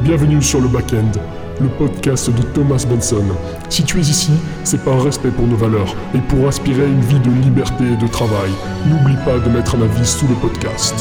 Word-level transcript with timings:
Bienvenue 0.00 0.42
sur 0.42 0.60
le 0.60 0.68
Backend, 0.68 1.12
le 1.60 1.68
podcast 1.68 2.30
de 2.30 2.42
Thomas 2.42 2.84
Benson. 2.88 3.24
Si 3.68 3.82
tu 3.82 3.98
es 3.98 4.02
ici, 4.02 4.32
c'est 4.62 4.84
par 4.84 5.02
respect 5.02 5.30
pour 5.30 5.46
nos 5.46 5.56
valeurs 5.56 5.94
et 6.14 6.18
pour 6.18 6.46
aspirer 6.46 6.82
à 6.82 6.86
une 6.86 7.00
vie 7.00 7.18
de 7.18 7.30
liberté 7.30 7.84
et 7.84 7.96
de 7.96 8.06
travail. 8.06 8.50
N'oublie 8.86 9.16
pas 9.24 9.38
de 9.38 9.48
mettre 9.48 9.74
un 9.74 9.82
avis 9.82 10.06
sous 10.06 10.28
le 10.28 10.34
podcast. 10.34 10.94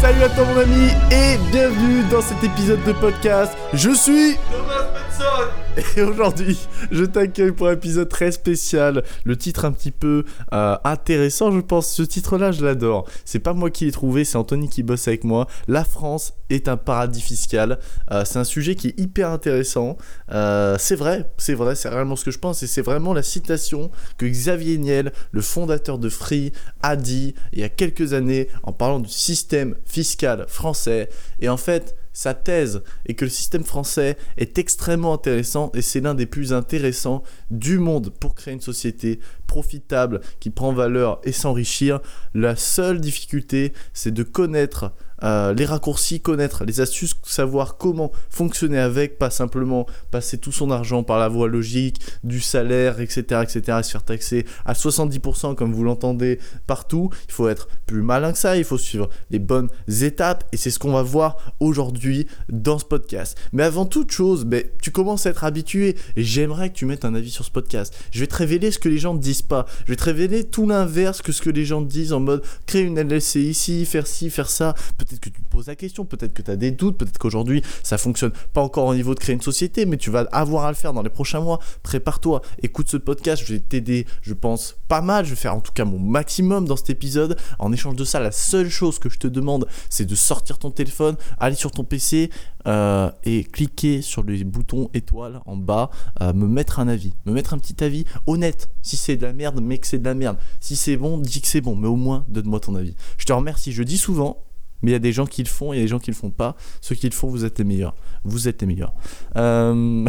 Salut 0.00 0.22
à 0.22 0.28
toi 0.30 0.44
mon 0.44 0.60
ami 0.60 0.88
et 1.10 1.38
bienvenue 1.52 2.02
dans 2.10 2.22
cet 2.22 2.42
épisode 2.42 2.82
de 2.84 2.92
podcast. 2.92 3.52
Je 3.72 3.90
suis 3.90 4.36
Thomas 4.50 4.88
Benson 4.92 5.61
et 5.76 6.02
aujourd'hui 6.02 6.58
je 6.90 7.04
t'accueille 7.04 7.52
pour 7.52 7.68
un 7.68 7.72
épisode 7.72 8.08
très 8.08 8.32
spécial. 8.32 9.02
Le 9.24 9.36
titre 9.36 9.64
un 9.64 9.72
petit 9.72 9.90
peu 9.90 10.24
euh, 10.52 10.76
intéressant 10.84 11.50
je 11.50 11.60
pense. 11.60 11.90
Ce 11.92 12.02
titre 12.02 12.38
là 12.38 12.52
je 12.52 12.64
l'adore. 12.64 13.08
C'est 13.24 13.38
pas 13.38 13.54
moi 13.54 13.70
qui 13.70 13.86
l'ai 13.86 13.92
trouvé, 13.92 14.24
c'est 14.24 14.36
Anthony 14.36 14.68
qui 14.68 14.82
bosse 14.82 15.08
avec 15.08 15.24
moi. 15.24 15.46
La 15.68 15.84
France 15.84 16.34
est 16.50 16.68
un 16.68 16.76
paradis 16.76 17.20
fiscal. 17.20 17.78
Euh, 18.10 18.24
c'est 18.24 18.38
un 18.38 18.44
sujet 18.44 18.74
qui 18.74 18.88
est 18.88 19.00
hyper 19.00 19.30
intéressant. 19.30 19.96
Euh, 20.30 20.76
c'est 20.78 20.96
vrai, 20.96 21.30
c'est 21.38 21.54
vrai, 21.54 21.74
c'est 21.74 21.88
réellement 21.88 22.16
ce 22.16 22.24
que 22.24 22.30
je 22.30 22.38
pense 22.38 22.62
et 22.62 22.66
c'est 22.66 22.82
vraiment 22.82 23.14
la 23.14 23.22
citation 23.22 23.90
que 24.18 24.26
Xavier 24.26 24.78
Niel, 24.78 25.12
le 25.30 25.40
fondateur 25.40 25.98
de 25.98 26.08
Free, 26.08 26.52
a 26.82 26.96
dit 26.96 27.34
il 27.52 27.60
y 27.60 27.64
a 27.64 27.68
quelques 27.68 28.12
années 28.12 28.48
en 28.62 28.72
parlant 28.72 29.00
du 29.00 29.10
système 29.10 29.74
fiscal 29.86 30.44
français. 30.48 31.08
Et 31.40 31.48
en 31.48 31.56
fait, 31.56 31.96
sa 32.12 32.34
thèse 32.34 32.82
est 33.06 33.14
que 33.14 33.24
le 33.24 33.30
système 33.30 33.64
français 33.64 34.16
est 34.36 34.58
extrêmement 34.58 35.14
intéressant 35.14 35.70
et 35.74 35.82
c'est 35.82 36.00
l'un 36.00 36.14
des 36.14 36.26
plus 36.26 36.52
intéressants 36.52 37.22
du 37.50 37.78
monde 37.78 38.10
pour 38.10 38.34
créer 38.34 38.54
une 38.54 38.60
société 38.60 39.20
profitable 39.46 40.20
qui 40.40 40.50
prend 40.50 40.72
valeur 40.72 41.20
et 41.24 41.32
s'enrichir. 41.32 42.00
La 42.34 42.56
seule 42.56 43.00
difficulté, 43.00 43.72
c'est 43.92 44.12
de 44.12 44.22
connaître 44.22 44.92
euh, 45.22 45.54
les 45.54 45.64
raccourcis, 45.64 46.20
connaître 46.20 46.64
les 46.64 46.80
astuces, 46.80 47.14
savoir 47.24 47.76
comment 47.76 48.12
fonctionner 48.30 48.78
avec, 48.78 49.18
pas 49.18 49.30
simplement 49.30 49.86
passer 50.10 50.38
tout 50.38 50.52
son 50.52 50.70
argent 50.70 51.02
par 51.02 51.18
la 51.18 51.28
voie 51.28 51.48
logique, 51.48 52.00
du 52.24 52.40
salaire, 52.40 53.00
etc., 53.00 53.42
etc., 53.42 53.78
et 53.80 53.82
se 53.82 53.90
faire 53.90 54.04
taxer 54.04 54.46
à 54.64 54.72
70% 54.72 55.54
comme 55.54 55.72
vous 55.72 55.84
l'entendez 55.84 56.38
partout. 56.66 57.10
Il 57.28 57.32
faut 57.32 57.48
être 57.48 57.68
plus 57.86 58.02
malin 58.02 58.32
que 58.32 58.38
ça, 58.38 58.56
il 58.56 58.64
faut 58.64 58.78
suivre 58.78 59.08
les 59.30 59.38
bonnes 59.38 59.68
étapes, 60.00 60.44
et 60.52 60.56
c'est 60.56 60.70
ce 60.70 60.78
qu'on 60.78 60.92
va 60.92 61.02
voir 61.02 61.54
aujourd'hui 61.60 62.26
dans 62.48 62.78
ce 62.78 62.84
podcast. 62.84 63.38
Mais 63.52 63.62
avant 63.62 63.86
toute 63.86 64.10
chose, 64.10 64.44
ben, 64.44 64.64
tu 64.80 64.90
commences 64.90 65.26
à 65.26 65.30
être 65.30 65.44
habitué, 65.44 65.96
et 66.16 66.24
j'aimerais 66.24 66.70
que 66.70 66.74
tu 66.74 66.86
mettes 66.86 67.04
un 67.04 67.14
avis 67.14 67.30
sur 67.30 67.44
ce 67.44 67.50
podcast. 67.50 67.94
Je 68.10 68.20
vais 68.20 68.26
te 68.26 68.34
révéler 68.34 68.70
ce 68.70 68.78
que 68.78 68.88
les 68.88 68.98
gens 68.98 69.14
ne 69.14 69.20
disent 69.20 69.42
pas. 69.42 69.66
Je 69.84 69.92
vais 69.92 69.96
te 69.96 70.04
révéler 70.04 70.44
tout 70.44 70.66
l'inverse 70.66 71.22
que 71.22 71.32
ce 71.32 71.42
que 71.42 71.50
les 71.50 71.64
gens 71.64 71.82
disent 71.82 72.12
en 72.12 72.20
mode 72.20 72.42
créer 72.66 72.82
une 72.82 72.98
LLC 73.00 73.36
ici, 73.36 73.84
faire 73.84 74.06
ci, 74.06 74.30
faire 74.30 74.50
ça. 74.50 74.74
Que 75.20 75.28
tu 75.28 75.42
te 75.42 75.48
poses 75.48 75.66
la 75.66 75.76
question, 75.76 76.04
peut-être 76.04 76.32
que 76.32 76.42
tu 76.42 76.50
as 76.50 76.56
des 76.56 76.70
doutes, 76.70 76.98
peut-être 76.98 77.18
qu'aujourd'hui 77.18 77.62
ça 77.82 77.98
fonctionne 77.98 78.32
pas 78.52 78.62
encore 78.62 78.86
au 78.86 78.94
niveau 78.94 79.14
de 79.14 79.20
créer 79.20 79.34
une 79.34 79.40
société, 79.40 79.86
mais 79.86 79.96
tu 79.96 80.10
vas 80.10 80.26
avoir 80.32 80.64
à 80.64 80.70
le 80.70 80.76
faire 80.76 80.92
dans 80.92 81.02
les 81.02 81.10
prochains 81.10 81.40
mois. 81.40 81.58
Prépare-toi, 81.82 82.42
écoute 82.62 82.88
ce 82.88 82.96
podcast, 82.96 83.42
je 83.46 83.54
vais 83.54 83.60
t'aider, 83.60 84.06
je 84.22 84.34
pense, 84.34 84.76
pas 84.88 85.00
mal. 85.00 85.24
Je 85.24 85.30
vais 85.30 85.36
faire 85.36 85.54
en 85.54 85.60
tout 85.60 85.72
cas 85.72 85.84
mon 85.84 85.98
maximum 85.98 86.66
dans 86.66 86.76
cet 86.76 86.90
épisode. 86.90 87.36
En 87.58 87.72
échange 87.72 87.96
de 87.96 88.04
ça, 88.04 88.20
la 88.20 88.32
seule 88.32 88.68
chose 88.68 88.98
que 88.98 89.08
je 89.08 89.18
te 89.18 89.26
demande, 89.26 89.66
c'est 89.88 90.06
de 90.06 90.14
sortir 90.14 90.58
ton 90.58 90.70
téléphone, 90.70 91.16
aller 91.38 91.56
sur 91.56 91.70
ton 91.70 91.84
PC, 91.84 92.30
euh, 92.66 93.10
et 93.24 93.42
cliquer 93.42 94.02
sur 94.02 94.22
les 94.22 94.44
boutons 94.44 94.88
étoiles 94.94 95.40
en 95.46 95.56
bas, 95.56 95.90
euh, 96.20 96.32
me 96.32 96.46
mettre 96.46 96.78
un 96.78 96.86
avis, 96.86 97.12
me 97.26 97.32
mettre 97.32 97.54
un 97.54 97.58
petit 97.58 97.82
avis 97.82 98.04
honnête. 98.26 98.70
Si 98.82 98.96
c'est 98.96 99.16
de 99.16 99.26
la 99.26 99.32
merde, 99.32 99.60
mais 99.60 99.78
que 99.78 99.86
c'est 99.86 99.98
de 99.98 100.04
la 100.04 100.14
merde. 100.14 100.38
Si 100.60 100.76
c'est 100.76 100.96
bon, 100.96 101.18
dis 101.18 101.40
que 101.40 101.48
c'est 101.48 101.60
bon, 101.60 101.74
mais 101.74 101.88
au 101.88 101.96
moins 101.96 102.24
donne-moi 102.28 102.60
ton 102.60 102.76
avis. 102.76 102.94
Je 103.18 103.24
te 103.24 103.32
remercie, 103.32 103.72
je 103.72 103.82
dis 103.82 103.98
souvent, 103.98 104.44
mais 104.82 104.90
il 104.90 104.92
y 104.92 104.96
a 104.96 105.00
des 105.00 105.12
gens 105.12 105.26
qui 105.26 105.42
le 105.42 105.48
font, 105.48 105.72
il 105.72 105.76
y 105.76 105.78
a 105.80 105.82
des 105.82 105.88
gens 105.88 105.98
qui 105.98 106.10
le 106.10 106.16
font 106.16 106.30
pas. 106.30 106.56
Ceux 106.80 106.94
qui 106.94 107.08
le 107.08 107.14
font, 107.14 107.28
vous 107.28 107.44
êtes 107.44 107.58
les 107.58 107.64
meilleurs. 107.64 107.94
Vous 108.24 108.48
êtes 108.48 108.60
les 108.60 108.66
meilleurs. 108.66 108.94
Euh, 109.36 110.06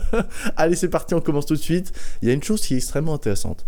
Allez, 0.56 0.76
c'est 0.76 0.88
parti, 0.88 1.14
on 1.14 1.20
commence 1.20 1.46
tout 1.46 1.54
de 1.54 1.60
suite. 1.60 1.92
Il 2.22 2.28
y 2.28 2.30
a 2.30 2.34
une 2.34 2.42
chose 2.42 2.60
qui 2.62 2.74
est 2.74 2.78
extrêmement 2.78 3.14
intéressante 3.14 3.66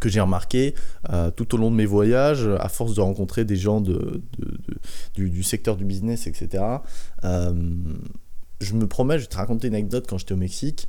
que 0.00 0.08
j'ai 0.08 0.20
remarqué 0.20 0.76
euh, 1.10 1.32
tout 1.32 1.56
au 1.56 1.58
long 1.58 1.72
de 1.72 1.76
mes 1.76 1.84
voyages, 1.84 2.48
à 2.60 2.68
force 2.68 2.94
de 2.94 3.00
rencontrer 3.00 3.44
des 3.44 3.56
gens 3.56 3.80
du, 3.80 5.42
secteur 5.42 5.76
du 5.76 5.84
business, 5.84 6.28
etc. 6.28 6.62
Euh, 7.24 7.52
je 8.60 8.74
me 8.74 8.86
promets, 8.86 9.18
je 9.18 9.24
vais 9.24 9.28
te 9.28 9.36
raconter 9.36 9.66
une 9.66 9.74
anecdote 9.74 10.06
quand 10.08 10.16
j'étais 10.16 10.34
au 10.34 10.38
Mexique. 10.38 10.88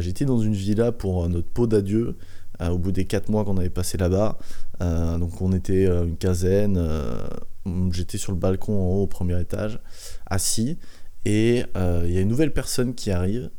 J'étais 0.00 0.26
dans 0.26 0.38
une 0.38 0.52
villa 0.52 0.92
pour 0.92 1.26
notre 1.28 1.48
pot 1.48 1.66
d'adieu. 1.66 2.16
Euh, 2.60 2.70
au 2.70 2.78
bout 2.78 2.92
des 2.92 3.04
4 3.04 3.28
mois 3.28 3.44
qu'on 3.44 3.56
avait 3.56 3.70
passé 3.70 3.98
là-bas, 3.98 4.38
euh, 4.82 5.16
donc 5.18 5.40
on 5.40 5.52
était 5.52 5.86
une 5.86 6.16
quinzaine. 6.16 6.80
J'étais 7.92 8.18
sur 8.18 8.32
le 8.32 8.38
balcon 8.38 8.72
en 8.72 8.96
haut 8.96 9.02
au 9.02 9.06
premier 9.06 9.40
étage, 9.40 9.80
assis, 10.26 10.78
et 11.24 11.64
il 11.76 12.10
y 12.10 12.18
a 12.18 12.20
une 12.20 12.28
nouvelle 12.28 12.52
personne 12.52 12.94
qui 12.94 13.10
arrive 13.10 13.50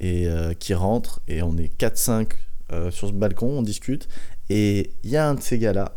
et 0.00 0.28
qui 0.58 0.74
rentre, 0.74 1.22
et 1.26 1.42
on 1.42 1.56
est 1.56 1.74
4-5 1.78 2.28
euh, 2.72 2.90
sur 2.90 3.06
ce 3.08 3.12
balcon, 3.12 3.46
on 3.58 3.62
discute, 3.62 4.08
et 4.50 4.90
il 5.04 5.10
y 5.10 5.16
a 5.16 5.28
un 5.28 5.34
de 5.34 5.40
ces 5.40 5.56
gars-là 5.56 5.96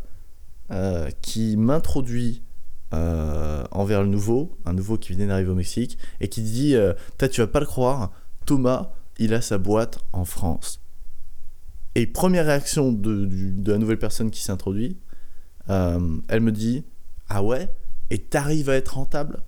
euh, 0.72 1.10
qui 1.24 1.58
m'introduit 1.58 2.44
euh, 2.94 3.64
envers 3.72 4.04
le 4.04 4.08
nouveau, 4.08 4.56
un 4.66 4.74
nouveau 4.74 4.98
qui 4.98 5.14
venait 5.14 5.26
d'arriver 5.26 5.50
au 5.50 5.56
Mexique, 5.56 5.98
et 6.20 6.28
qui 6.28 6.44
dit 6.44 6.76
tu 7.32 7.42
vas 7.42 7.48
pas 7.48 7.60
le 7.60 7.66
croire, 7.66 8.12
Thomas, 8.46 8.92
il 9.18 9.34
a 9.34 9.42
sa 9.42 9.58
boîte 9.58 10.00
en 10.14 10.26
France. 10.26 10.80
Et 11.96 12.08
première 12.08 12.46
réaction 12.46 12.92
de, 12.92 13.28
la 13.66 13.78
nouvelle 13.78 14.00
personne 14.00 14.32
qui 14.32 14.42
s'introduit, 14.42 14.98
elle 15.68 16.42
me 16.42 16.52
dit 16.52 16.84
Ah 17.30 17.44
ouais? 17.44 17.70
Et 18.10 18.18
t'arrives 18.18 18.70
à 18.70 18.76
être 18.76 18.96
rentable? 18.96 19.44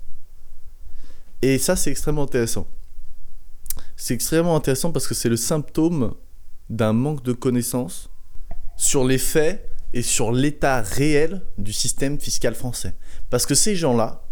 Et 1.41 1.57
ça, 1.57 1.75
c'est 1.75 1.90
extrêmement 1.90 2.24
intéressant. 2.24 2.68
C'est 3.96 4.13
extrêmement 4.13 4.56
intéressant 4.56 4.91
parce 4.91 5.07
que 5.07 5.16
c'est 5.16 5.29
le 5.29 5.38
symptôme 5.38 6.13
d'un 6.69 6.94
manque 6.94 7.24
de 7.24 7.34
connaissances 7.34 8.09
sur 8.78 9.06
les 9.06 9.18
faits 9.18 9.68
et 9.94 10.02
sur 10.02 10.31
l'état 10.31 10.81
réel 10.81 11.41
du 11.58 11.73
système 11.73 12.19
fiscal 12.19 12.56
français. 12.56 12.96
Parce 13.29 13.46
que 13.46 13.56
ces 13.56 13.75
gens-là, 13.75 14.28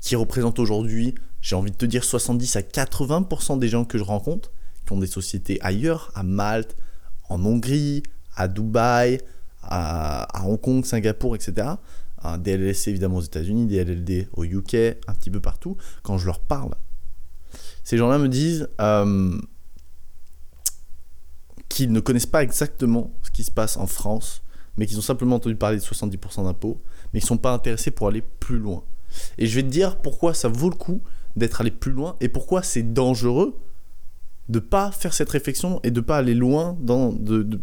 qui 0.00 0.16
représentent 0.16 0.58
aujourd'hui, 0.58 1.14
j'ai 1.40 1.56
envie 1.56 1.70
de 1.70 1.76
te 1.76 1.86
dire 1.86 2.04
70 2.04 2.56
à 2.56 2.60
80% 2.60 3.58
des 3.58 3.68
gens 3.68 3.84
que 3.84 3.98
je 3.98 4.04
rencontre, 4.04 4.52
qui 4.86 4.92
ont 4.92 4.98
des 4.98 5.06
sociétés 5.06 5.58
ailleurs, 5.60 6.10
à 6.14 6.22
Malte, 6.22 6.76
en 7.28 7.44
Hongrie, 7.44 8.02
à 8.34 8.48
Dubaï, 8.48 9.20
à, 9.62 10.44
Hong 10.44 10.60
Kong, 10.60 10.84
Singapour, 10.84 11.34
etc. 11.34 11.68
Des 12.38 12.56
LLC 12.56 12.88
évidemment 12.88 13.18
aux 13.18 13.22
États-Unis, 13.22 13.66
des 13.66 13.84
LLD 13.84 14.28
au 14.32 14.44
UK, 14.44 14.74
un 15.06 15.14
petit 15.14 15.30
peu 15.30 15.40
partout. 15.40 15.76
Quand 16.02 16.18
je 16.18 16.26
leur 16.26 16.40
parle, 16.40 16.74
ces 17.84 17.96
gens-là 17.96 18.18
me 18.18 18.28
disent 18.28 18.68
euh, 18.80 19.38
qu'ils 21.68 21.92
ne 21.92 22.00
connaissent 22.00 22.26
pas 22.26 22.42
exactement 22.42 23.12
ce 23.22 23.30
qui 23.30 23.44
se 23.44 23.50
passe 23.52 23.76
en 23.76 23.86
France, 23.86 24.42
mais 24.76 24.86
qu'ils 24.86 24.98
ont 24.98 25.02
simplement 25.02 25.36
entendu 25.36 25.54
parler 25.54 25.76
de 25.76 25.82
70% 25.82 26.44
d'impôts, 26.44 26.80
mais 27.12 27.20
ils 27.20 27.22
ne 27.22 27.28
sont 27.28 27.38
pas 27.38 27.52
intéressés 27.52 27.92
pour 27.92 28.08
aller 28.08 28.22
plus 28.22 28.58
loin. 28.58 28.82
Et 29.38 29.46
je 29.46 29.54
vais 29.54 29.62
te 29.62 29.68
dire 29.68 29.98
pourquoi 29.98 30.34
ça 30.34 30.48
vaut 30.48 30.68
le 30.68 30.74
coup 30.74 31.00
d'être 31.36 31.60
allé 31.60 31.70
plus 31.70 31.92
loin 31.92 32.16
et 32.20 32.28
pourquoi 32.28 32.62
c'est 32.62 32.82
dangereux 32.82 33.56
de 34.48 34.58
pas 34.58 34.90
faire 34.90 35.12
cette 35.12 35.30
réflexion 35.30 35.80
et 35.82 35.90
de 35.90 36.00
pas 36.00 36.18
aller 36.18 36.34
loin 36.34 36.76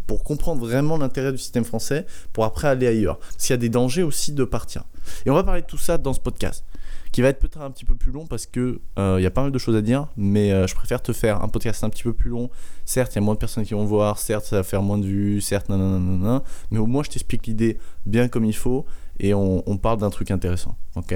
pour 0.08 0.24
comprendre 0.24 0.66
vraiment 0.66 0.98
l'intérêt 0.98 1.32
du 1.32 1.38
système 1.38 1.64
français 1.64 2.06
pour 2.34 2.46
après 2.46 2.68
aller 2.68 2.88
ailleurs. 2.88 3.20
Qu'il 3.38 3.52
y 3.52 3.54
a 3.54 3.58
des 3.58 3.70
dangers 3.70 4.04
aussi 4.04 4.34
de 4.34 4.44
partir. 4.44 4.84
Et 5.26 5.30
on 5.30 5.34
va 5.34 5.44
parler 5.44 5.62
de 5.62 5.68
tout 5.68 5.78
ça 5.78 5.98
dans 5.98 6.14
ce 6.14 6.20
podcast 6.20 6.66
qui 7.14 7.22
va 7.22 7.28
être 7.30 7.40
peut-être 7.40 7.62
un 7.62 7.70
petit 7.70 7.86
peu 7.86 7.94
plus 7.94 8.12
long 8.12 8.26
parce 8.26 8.48
que 8.48 8.82
il 8.98 9.02
euh, 9.02 9.22
y 9.22 9.26
a 9.28 9.30
pas 9.30 9.44
mal 9.44 9.52
de 9.52 9.58
choses 9.60 9.76
à 9.76 9.82
dire, 9.82 10.08
mais 10.18 10.52
euh, 10.52 10.66
je 10.66 10.74
préfère 10.74 11.02
te 11.02 11.14
faire 11.14 11.44
un 11.44 11.48
podcast 11.48 11.84
un 11.84 11.90
petit 11.90 12.02
peu 12.02 12.12
plus 12.12 12.32
long. 12.32 12.50
Certes, 12.86 13.14
il 13.14 13.18
y 13.18 13.20
a 13.20 13.22
moins 13.22 13.36
de 13.36 13.40
personnes 13.40 13.66
qui 13.66 13.76
vont 13.76 13.86
voir, 13.86 14.18
certes, 14.18 14.46
ça 14.46 14.58
va 14.58 14.64
faire 14.64 14.82
moins 14.82 14.98
de 14.98 15.06
vues, 15.06 15.40
certes, 15.40 15.70
nanana, 15.70 16.42
mais 16.72 16.80
au 16.80 16.88
moins 16.88 17.04
je 17.04 17.12
t'explique 17.12 17.46
l'idée 17.46 17.78
bien 18.08 18.28
comme 18.28 18.46
il 18.46 18.56
faut 18.56 18.86
et 19.20 19.36
on, 19.36 19.64
on 19.70 19.78
parle 19.78 20.00
d'un 20.00 20.10
truc 20.10 20.32
intéressant. 20.32 20.76
Ok? 20.96 21.14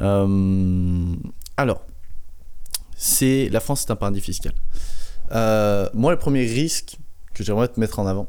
Euh, 0.00 1.14
alors, 1.56 1.84
c'est 2.96 3.48
la 3.50 3.60
France, 3.60 3.82
c'est 3.82 3.92
un 3.92 3.96
paradis 3.96 4.20
fiscal. 4.20 4.52
moi, 5.30 6.10
le 6.12 6.18
premier 6.18 6.44
risque 6.44 6.98
que 7.34 7.44
j'aimerais 7.44 7.68
te 7.68 7.78
mettre 7.78 7.98
en 7.98 8.06
avant 8.06 8.28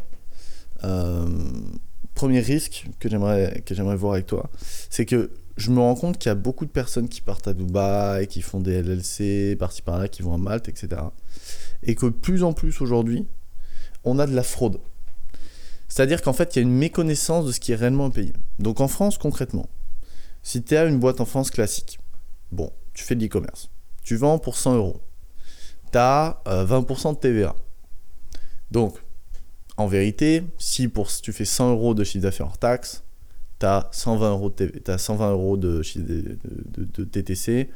premier 2.17 2.39
risque 2.39 2.87
que 2.99 3.09
j'aimerais 3.09 3.61
que 3.65 3.75
j'aimerais 3.75 3.95
voir 3.95 4.13
avec 4.13 4.25
toi, 4.25 4.49
c'est 4.89 5.05
que 5.05 5.31
je 5.55 5.71
me 5.71 5.79
rends 5.79 5.95
compte 5.95 6.17
qu'il 6.17 6.29
y 6.29 6.31
a 6.31 6.35
beaucoup 6.35 6.65
de 6.65 6.71
personnes 6.71 7.07
qui 7.07 7.21
partent 7.21 7.47
à 7.47 7.53
Dubaï, 7.53 8.27
qui 8.27 8.41
font 8.41 8.59
des 8.59 8.81
LLC, 8.81 9.55
par-ci 9.57 9.81
par-là, 9.81 10.07
qui 10.07 10.21
vont 10.21 10.33
à 10.33 10.37
Malte, 10.37 10.67
etc. 10.67 11.01
Et 11.83 11.95
que 11.95 12.07
plus 12.07 12.43
en 12.43 12.53
plus 12.53 12.81
aujourd'hui, 12.81 13.27
on 14.03 14.19
a 14.19 14.27
de 14.27 14.35
la 14.35 14.43
fraude. 14.43 14.79
C'est-à-dire 15.87 16.21
qu'en 16.21 16.33
fait, 16.33 16.55
il 16.55 16.59
y 16.59 16.59
a 16.59 16.63
une 16.63 16.77
méconnaissance 16.77 17.45
de 17.45 17.51
ce 17.51 17.59
qui 17.59 17.71
est 17.71 17.75
réellement 17.75 18.05
un 18.05 18.09
pays. 18.09 18.33
Donc 18.59 18.81
en 18.81 18.87
France, 18.87 19.17
concrètement, 19.17 19.67
si 20.43 20.61
tu 20.63 20.75
as 20.75 20.85
une 20.85 20.99
boîte 20.99 21.21
en 21.21 21.25
France 21.25 21.49
classique, 21.49 21.99
bon, 22.51 22.71
tu 22.93 23.03
fais 23.03 23.15
de 23.15 23.23
l'e-commerce, 23.23 23.69
tu 24.07 24.15
vends 24.15 24.39
pour 24.39 24.55
100 24.55 24.77
euros, 24.77 25.01
tu 25.91 25.97
as 25.97 26.41
20% 26.45 27.15
de 27.15 27.19
TVA. 27.19 27.53
Donc, 28.71 28.97
en 29.75 29.87
vérité, 29.87 30.43
si 30.57 30.87
pour, 30.87 31.11
tu 31.11 31.33
fais 31.33 31.43
100 31.43 31.71
euros 31.71 31.93
de 31.93 32.05
chiffre 32.05 32.23
d'affaires 32.23 32.45
hors 32.45 32.57
taxe, 32.57 33.03
tu 33.59 33.65
as 33.65 33.89
120 33.91 34.29
euros 34.31 34.49
de, 34.49 34.71
as 34.87 34.97
120 34.97 35.31
euros 35.31 35.57
de, 35.57 35.81
TTC. 37.03 37.69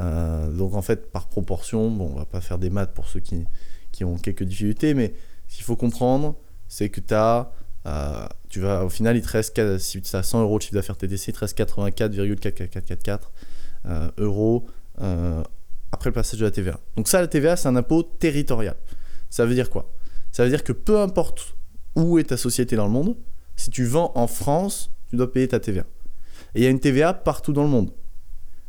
Euh, 0.00 0.50
donc 0.50 0.74
en 0.74 0.82
fait, 0.82 1.10
par 1.10 1.26
proportion, 1.26 1.90
bon, 1.90 2.10
on 2.12 2.18
va 2.18 2.26
pas 2.26 2.42
faire 2.42 2.58
des 2.58 2.68
maths 2.68 2.92
pour 2.92 3.08
ceux 3.08 3.20
qui, 3.20 3.46
qui 3.90 4.04
ont 4.04 4.18
quelques 4.18 4.44
difficultés, 4.44 4.92
mais 4.92 5.14
ce 5.46 5.56
qu'il 5.56 5.64
faut 5.64 5.76
comprendre, 5.76 6.36
c'est 6.68 6.90
que 6.90 7.00
tu 7.00 7.14
as, 7.14 7.50
euh, 7.86 8.26
tu 8.50 8.60
vas, 8.60 8.84
au 8.84 8.90
final, 8.90 9.16
il 9.16 9.22
te 9.22 9.28
reste, 9.28 9.78
si 9.78 10.02
tu 10.02 10.16
as 10.16 10.22
100 10.22 10.42
euros 10.42 10.58
de 10.58 10.64
chiffre 10.64 10.74
d'affaires 10.74 10.98
TTC, 10.98 11.30
il 11.30 11.32
te 11.32 11.38
reste 11.38 11.58
84,4444 11.58 13.20
euh, 13.86 14.10
euros 14.18 14.66
après 15.92 16.10
le 16.10 16.14
passage 16.14 16.40
de 16.40 16.44
la 16.44 16.50
TVA. 16.50 16.78
Donc 16.96 17.08
ça, 17.08 17.20
la 17.20 17.28
TVA, 17.28 17.56
c'est 17.56 17.68
un 17.68 17.76
impôt 17.76 18.02
territorial. 18.02 18.76
Ça 19.30 19.46
veut 19.46 19.54
dire 19.54 19.70
quoi? 19.70 19.92
Ça 20.32 20.44
veut 20.44 20.50
dire 20.50 20.64
que 20.64 20.72
peu 20.72 21.00
importe 21.00 21.56
où 21.96 22.18
est 22.18 22.24
ta 22.24 22.36
société 22.36 22.76
dans 22.76 22.86
le 22.86 22.92
monde, 22.92 23.16
si 23.56 23.70
tu 23.70 23.84
vends 23.84 24.12
en 24.14 24.26
France, 24.26 24.90
tu 25.10 25.16
dois 25.16 25.32
payer 25.32 25.48
ta 25.48 25.60
TVA. 25.60 25.84
Et 26.54 26.60
il 26.60 26.62
y 26.62 26.66
a 26.66 26.70
une 26.70 26.80
TVA 26.80 27.12
partout 27.14 27.52
dans 27.52 27.62
le 27.62 27.68
monde. 27.68 27.92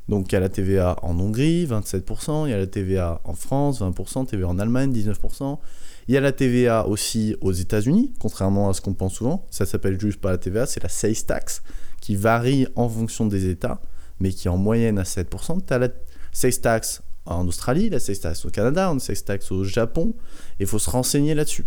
Donc 0.08 0.32
il 0.32 0.34
y 0.34 0.36
a 0.38 0.40
la 0.40 0.50
TVA 0.50 0.98
en 1.04 1.20
Hongrie, 1.20 1.68
27%, 1.68 2.48
il 2.48 2.50
y 2.50 2.54
a 2.54 2.58
la 2.58 2.66
TVA 2.66 3.22
en 3.24 3.36
France, 3.36 3.82
20%, 3.82 4.26
TVA 4.26 4.48
en 4.48 4.58
Allemagne, 4.58 4.92
19%. 4.92 5.60
Il 6.08 6.16
y 6.16 6.18
a 6.18 6.22
la 6.22 6.32
TVA 6.32 6.88
aussi 6.88 7.36
aux 7.42 7.52
États-Unis, 7.52 8.14
contrairement 8.20 8.70
à 8.70 8.74
ce 8.74 8.82
qu'on 8.82 8.96
pense 8.96 9.14
souvent. 9.14 9.46
Ça 9.52 9.68
s'appelle 9.68 10.00
juste 10.00 10.20
pas 10.20 10.32
la 10.32 10.40
TVA, 10.40 10.66
c'est 10.66 10.82
la 10.82 10.90
sales 10.90 11.24
tax, 11.28 11.62
qui 12.02 12.16
varie 12.16 12.68
en 12.76 12.90
fonction 12.90 13.28
des 13.28 13.48
États, 13.48 13.80
mais 14.20 14.32
qui 14.32 14.48
est 14.48 14.52
en 14.52 14.58
moyenne 14.58 14.98
à 14.98 15.04
7%. 15.04 15.66
Tu 15.68 15.74
as 15.74 15.78
la 15.78 15.90
sales 16.32 16.60
tax 16.60 17.04
en 17.26 17.48
Australie, 17.48 17.90
la 17.90 18.00
sales 18.00 18.20
tax 18.20 18.46
au 18.46 18.50
Canada, 18.50 18.94
sales 19.00 19.24
tax 19.24 19.52
au 19.52 19.64
Japon. 19.64 20.16
Il 20.60 20.68
faut 20.68 20.80
se 20.80 20.90
renseigner 20.90 21.36
là-dessus. 21.36 21.66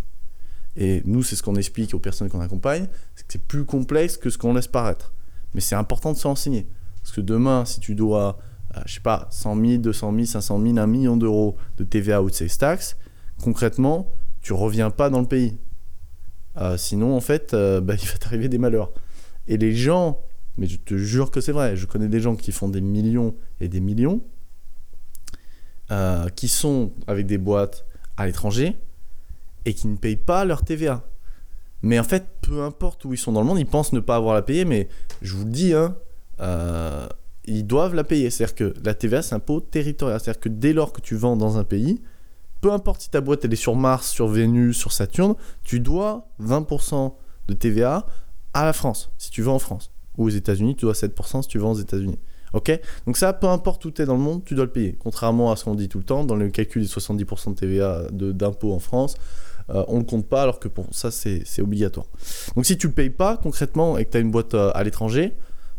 Et 0.76 1.02
nous, 1.04 1.22
c'est 1.22 1.36
ce 1.36 1.42
qu'on 1.42 1.56
explique 1.56 1.94
aux 1.94 1.98
personnes 1.98 2.28
qu'on 2.28 2.40
accompagne, 2.40 2.88
c'est 3.14 3.26
que 3.26 3.32
c'est 3.32 3.46
plus 3.46 3.64
complexe 3.64 4.16
que 4.16 4.30
ce 4.30 4.38
qu'on 4.38 4.54
laisse 4.54 4.68
paraître. 4.68 5.12
Mais 5.54 5.60
c'est 5.60 5.74
important 5.74 6.12
de 6.12 6.16
se 6.16 6.26
renseigner. 6.26 6.66
Parce 7.02 7.14
que 7.14 7.20
demain, 7.20 7.64
si 7.64 7.80
tu 7.80 7.94
dois, 7.94 8.38
euh, 8.76 8.80
je 8.86 8.94
sais 8.94 9.00
pas, 9.00 9.28
100 9.30 9.60
000, 9.60 9.76
200 9.78 10.12
000, 10.14 10.24
500 10.24 10.62
000, 10.62 10.78
1 10.78 10.86
million 10.86 11.16
d'euros 11.16 11.56
de 11.76 11.84
TVA 11.84 12.22
ou 12.22 12.30
de 12.30 12.34
sales 12.34 12.56
tax, 12.56 12.96
concrètement, 13.42 14.10
tu 14.40 14.52
reviens 14.52 14.90
pas 14.90 15.10
dans 15.10 15.20
le 15.20 15.26
pays. 15.26 15.58
Euh, 16.56 16.76
sinon, 16.76 17.16
en 17.16 17.20
fait, 17.20 17.54
euh, 17.54 17.80
bah, 17.80 17.94
il 18.00 18.08
va 18.08 18.16
t'arriver 18.18 18.48
des 18.48 18.58
malheurs. 18.58 18.92
Et 19.48 19.56
les 19.56 19.74
gens, 19.74 20.20
mais 20.56 20.66
je 20.66 20.76
te 20.76 20.96
jure 20.96 21.30
que 21.30 21.40
c'est 21.40 21.52
vrai, 21.52 21.76
je 21.76 21.86
connais 21.86 22.08
des 22.08 22.20
gens 22.20 22.36
qui 22.36 22.52
font 22.52 22.68
des 22.68 22.80
millions 22.80 23.34
et 23.60 23.68
des 23.68 23.80
millions, 23.80 24.22
qui 26.36 26.48
sont 26.48 26.92
avec 27.06 27.26
des 27.26 27.36
boîtes 27.36 27.84
à 28.16 28.26
l'étranger, 28.26 28.76
et 29.64 29.74
qui 29.74 29.88
ne 29.88 29.96
payent 29.96 30.16
pas 30.16 30.44
leur 30.44 30.64
TVA. 30.64 31.02
Mais 31.82 31.98
en 31.98 32.04
fait, 32.04 32.26
peu 32.40 32.62
importe 32.62 33.04
où 33.04 33.12
ils 33.12 33.18
sont 33.18 33.32
dans 33.32 33.40
le 33.40 33.46
monde, 33.46 33.58
ils 33.58 33.66
pensent 33.66 33.92
ne 33.92 34.00
pas 34.00 34.16
avoir 34.16 34.34
la 34.34 34.42
payer, 34.42 34.64
mais 34.64 34.88
je 35.20 35.34
vous 35.34 35.44
le 35.44 35.50
dis, 35.50 35.74
hein, 35.74 35.96
euh, 36.40 37.08
ils 37.44 37.66
doivent 37.66 37.94
la 37.94 38.04
payer. 38.04 38.30
C'est-à-dire 38.30 38.54
que 38.54 38.74
la 38.84 38.94
TVA, 38.94 39.22
c'est 39.22 39.34
un 39.34 39.38
impôt 39.38 39.60
territorial. 39.60 40.20
C'est-à-dire 40.20 40.40
que 40.40 40.48
dès 40.48 40.72
lors 40.72 40.92
que 40.92 41.00
tu 41.00 41.16
vends 41.16 41.36
dans 41.36 41.58
un 41.58 41.64
pays, 41.64 42.00
peu 42.60 42.72
importe 42.72 43.02
si 43.02 43.10
ta 43.10 43.20
boîte 43.20 43.44
elle 43.44 43.52
est 43.52 43.56
sur 43.56 43.74
Mars, 43.74 44.08
sur 44.08 44.28
Vénus, 44.28 44.76
sur 44.76 44.92
Saturne, 44.92 45.34
tu 45.64 45.80
dois 45.80 46.28
20% 46.40 47.12
de 47.48 47.54
TVA 47.54 48.06
à 48.54 48.64
la 48.64 48.72
France, 48.72 49.10
si 49.18 49.30
tu 49.30 49.42
vends 49.42 49.56
en 49.56 49.58
France. 49.58 49.90
Ou 50.18 50.26
aux 50.26 50.30
États-Unis, 50.30 50.76
tu 50.76 50.84
dois 50.84 50.94
7% 50.94 51.42
si 51.42 51.48
tu 51.48 51.58
vends 51.58 51.72
aux 51.72 51.80
États-Unis. 51.80 52.18
Ok 52.52 52.78
Donc 53.06 53.16
ça, 53.16 53.32
peu 53.32 53.46
importe 53.46 53.84
où 53.84 53.90
tu 53.90 54.02
es 54.02 54.04
dans 54.04 54.16
le 54.16 54.20
monde, 54.20 54.44
tu 54.44 54.54
dois 54.54 54.64
le 54.64 54.70
payer. 54.70 54.96
Contrairement 54.98 55.50
à 55.50 55.56
ce 55.56 55.64
qu'on 55.64 55.74
dit 55.74 55.88
tout 55.88 55.98
le 55.98 56.04
temps, 56.04 56.24
dans 56.24 56.36
le 56.36 56.48
calcul 56.50 56.82
des 56.82 56.88
70% 56.88 57.50
de 57.50 57.54
TVA 57.54 58.02
d'impôt 58.10 58.72
en 58.72 58.78
France, 58.78 59.16
euh, 59.70 59.84
on 59.88 59.94
ne 59.94 60.00
le 60.00 60.04
compte 60.04 60.26
pas 60.26 60.42
alors 60.42 60.58
que 60.58 60.68
bon, 60.68 60.86
ça 60.90 61.10
c'est 61.10 61.60
obligatoire. 61.60 62.06
Donc 62.56 62.66
si 62.66 62.76
tu 62.76 62.88
le 62.88 62.92
payes 62.92 63.10
pas 63.10 63.36
concrètement 63.36 63.98
et 63.98 64.04
que 64.04 64.10
tu 64.10 64.16
as 64.16 64.20
une 64.20 64.30
boîte 64.30 64.54
euh, 64.54 64.70
à 64.74 64.84
l'étranger, 64.84 65.34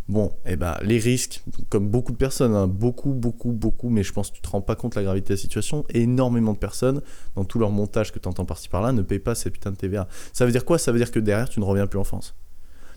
bon, 0.10 0.32
eh 0.46 0.56
ben, 0.56 0.76
les 0.82 1.00
risques, 1.00 1.44
comme 1.70 1.90
beaucoup 1.90 2.12
de 2.12 2.18
personnes, 2.18 2.56
hein, 2.56 2.68
beaucoup, 2.68 3.12
beaucoup, 3.12 3.52
beaucoup, 3.52 3.90
mais 3.90 4.04
je 4.04 4.14
pense 4.14 4.32
que 4.32 4.36
tu 4.36 4.42
te 4.42 4.50
rends 4.50 4.62
pas 4.62 4.76
compte 4.76 4.94
de 4.94 5.00
la 5.00 5.04
gravité 5.04 5.30
de 5.30 5.34
la 5.34 5.42
situation, 5.42 5.86
énormément 5.94 6.54
de 6.54 6.58
personnes, 6.58 7.02
dans 7.36 7.44
tout 7.44 7.60
leur 7.60 7.72
montage 7.72 8.12
que 8.12 8.20
tu 8.20 8.28
entends 8.28 8.46
par-ci 8.46 8.70
par-là, 8.70 8.92
ne 8.92 9.02
payent 9.02 9.20
pas 9.20 9.36
cette 9.36 9.54
putain 9.54 9.72
de 9.72 9.78
TVA. 9.78 10.08
Ça 10.34 10.46
veut 10.46 10.52
dire 10.52 10.66
quoi? 10.66 10.78
Ça 10.78 10.92
veut 10.92 10.98
dire 10.98 11.12
que 11.12 11.20
derrière, 11.20 11.50
tu 11.50 11.60
ne 11.60 11.66
reviens 11.66 11.88
plus 11.88 12.00
en 12.00 12.04
France 12.04 12.36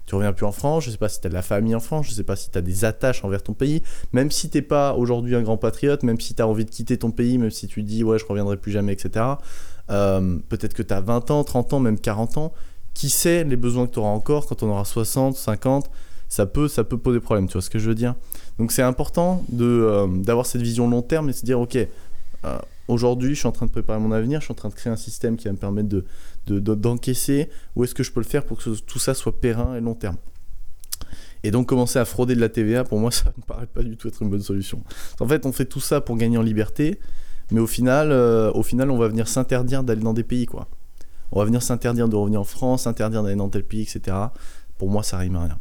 tu 0.07 0.15
reviens 0.15 0.33
plus 0.33 0.47
en 0.47 0.53
France, 0.53 0.85
je 0.85 0.91
sais 0.91 0.99
pas 0.99 1.09
si 1.09 1.21
tu 1.21 1.27
as 1.27 1.31
de 1.31 1.35
la 1.35 1.43
famille 1.43 1.75
en 1.75 1.81
France, 1.81 2.07
je 2.07 2.13
sais 2.13 2.23
pas 2.23 2.37
si 2.37 2.51
tu 2.51 2.57
as 2.57 2.63
des 2.63 2.85
attaches 2.85 3.25
envers 3.25 3.43
ton 3.43 3.55
pays, 3.55 3.83
même 4.13 4.31
si 4.31 4.49
t'es 4.49 4.63
pas 4.63 4.95
aujourd'hui 4.95 5.35
un 5.35 5.43
grand 5.43 5.57
patriote, 5.57 6.05
même 6.05 6.21
si 6.21 6.35
tu 6.35 6.43
as 6.43 6.47
envie 6.47 6.65
de 6.65 6.71
quitter 6.71 6.97
ton 6.97 7.11
pays, 7.11 7.39
même 7.39 7.51
si 7.51 7.67
tu 7.67 7.83
dis 7.83 8.05
ouais 8.05 8.19
je 8.19 8.25
reviendrai 8.25 8.57
plus 8.57 8.71
jamais, 8.73 8.93
etc. 8.93 9.25
Euh, 9.91 10.39
peut-être 10.49 10.75
que 10.75 10.83
tu 10.83 10.95
as 10.95 11.01
20 11.01 11.31
ans, 11.31 11.45
30 11.45 11.73
ans, 11.75 11.81
même 11.81 11.99
40 11.99 12.39
ans, 12.39 12.53
qui 12.95 13.11
sait 13.11 13.45
les 13.45 13.57
besoins 13.57 13.87
que 13.87 13.93
tu 13.93 13.99
auras 13.99 14.11
encore 14.11 14.47
quand 14.47 14.63
on 14.63 14.71
aura 14.71 14.85
60, 14.85 15.37
50, 15.37 15.91
ça 16.29 16.47
peut, 16.47 16.69
ça 16.69 16.85
peut 16.85 16.99
poser 16.99 17.21
problème, 17.21 17.47
tu 17.47 17.55
vois 17.55 17.63
ce 17.63 17.71
que 17.71 17.79
je 17.79 17.89
veux 17.89 17.95
dire? 17.95 18.15
Donc 18.59 18.73
c'est 18.73 18.83
important 18.83 19.45
euh, 19.61 20.07
d'avoir 20.23 20.47
cette 20.47 20.63
vision 20.63 20.89
long 20.89 21.03
terme 21.03 21.29
et 21.29 21.33
de 21.33 21.37
se 21.37 21.45
dire 21.45 21.61
ok, 21.61 21.77
euh, 21.77 22.59
aujourd'hui 22.89 23.35
je 23.35 23.41
suis 23.41 23.49
en 23.49 23.53
train 23.53 23.67
de 23.67 23.71
préparer 23.73 23.99
mon 23.99 24.13
avenir, 24.13 24.41
je 24.41 24.47
suis 24.47 24.53
en 24.53 24.57
train 24.57 24.69
de 24.69 24.75
créer 24.75 24.93
un 24.93 24.97
système 24.97 25.37
qui 25.37 25.47
va 25.47 25.53
me 25.53 25.59
permettre 25.59 25.89
de 25.89 26.05
d'encaisser 26.47 27.49
Où 27.75 27.85
est-ce 27.85 27.95
que 27.95 28.03
je 28.03 28.13
peux 28.13 28.21
le 28.21 28.27
faire 28.27 28.45
pour 28.45 28.59
que 28.59 28.71
tout 28.81 28.99
ça 28.99 29.15
soit 29.15 29.41
périn 29.41 29.77
et 29.77 29.81
long 29.81 29.95
terme 29.95 30.17
et 31.43 31.53
donc 31.53 31.69
commencer 31.69 32.01
à 32.01 32.05
frauder 32.05 32.35
de 32.35 32.41
la 32.41 32.49
TVA, 32.49 32.83
pour 32.83 32.99
moi, 32.99 33.11
ça 33.13 33.33
ne 33.37 33.43
paraît 33.43 33.67
pas 33.67 33.85
du 33.85 33.97
tout 33.97 34.09
être 34.09 34.21
une 34.21 34.31
bonne 34.31 34.43
solution. 34.43 34.83
En 35.21 35.29
fait, 35.29 35.47
on 35.47 35.53
fait 35.53 35.67
tout 35.67 35.79
ça 35.79 36.01
pour 36.01 36.17
gagner 36.17 36.39
en 36.39 36.43
liberté, 36.43 36.99
mais 37.53 37.61
au 37.61 37.69
final, 37.69 38.11
euh, 38.11 38.51
au 38.53 38.65
final 38.65 38.91
on 38.91 38.99
va 38.99 39.07
venir 39.07 39.29
s'interdire 39.29 39.85
d'aller 39.85 40.03
dans 40.03 40.15
des 40.15 40.25
pays. 40.25 40.49
On 41.31 41.39
va 41.39 41.45
venir 41.45 41.63
s'interdire 41.63 42.09
de 42.09 42.17
revenir 42.17 42.41
en 42.41 42.45
France, 42.45 42.83
s'interdire 42.83 43.23
d'aller 43.23 43.37
dans 43.37 43.49
tel 43.49 43.65
pays, 43.65 43.83
etc. 43.83 44.17
Pour 44.79 44.91
moi, 44.91 45.03
ça 45.03 45.19
rime 45.19 45.37
à 45.37 45.45
rien. 45.45 45.59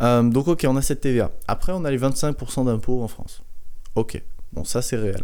Euh, 0.00 0.22
donc, 0.22 0.48
ok, 0.48 0.64
on 0.68 0.76
a 0.76 0.82
cette 0.82 1.00
TVA. 1.00 1.30
Après, 1.48 1.72
on 1.72 1.84
a 1.84 1.90
les 1.90 1.98
25% 1.98 2.66
d'impôts 2.66 3.02
en 3.02 3.08
France. 3.08 3.42
Ok, 3.94 4.22
bon, 4.52 4.64
ça 4.64 4.82
c'est 4.82 4.96
réel. 4.96 5.22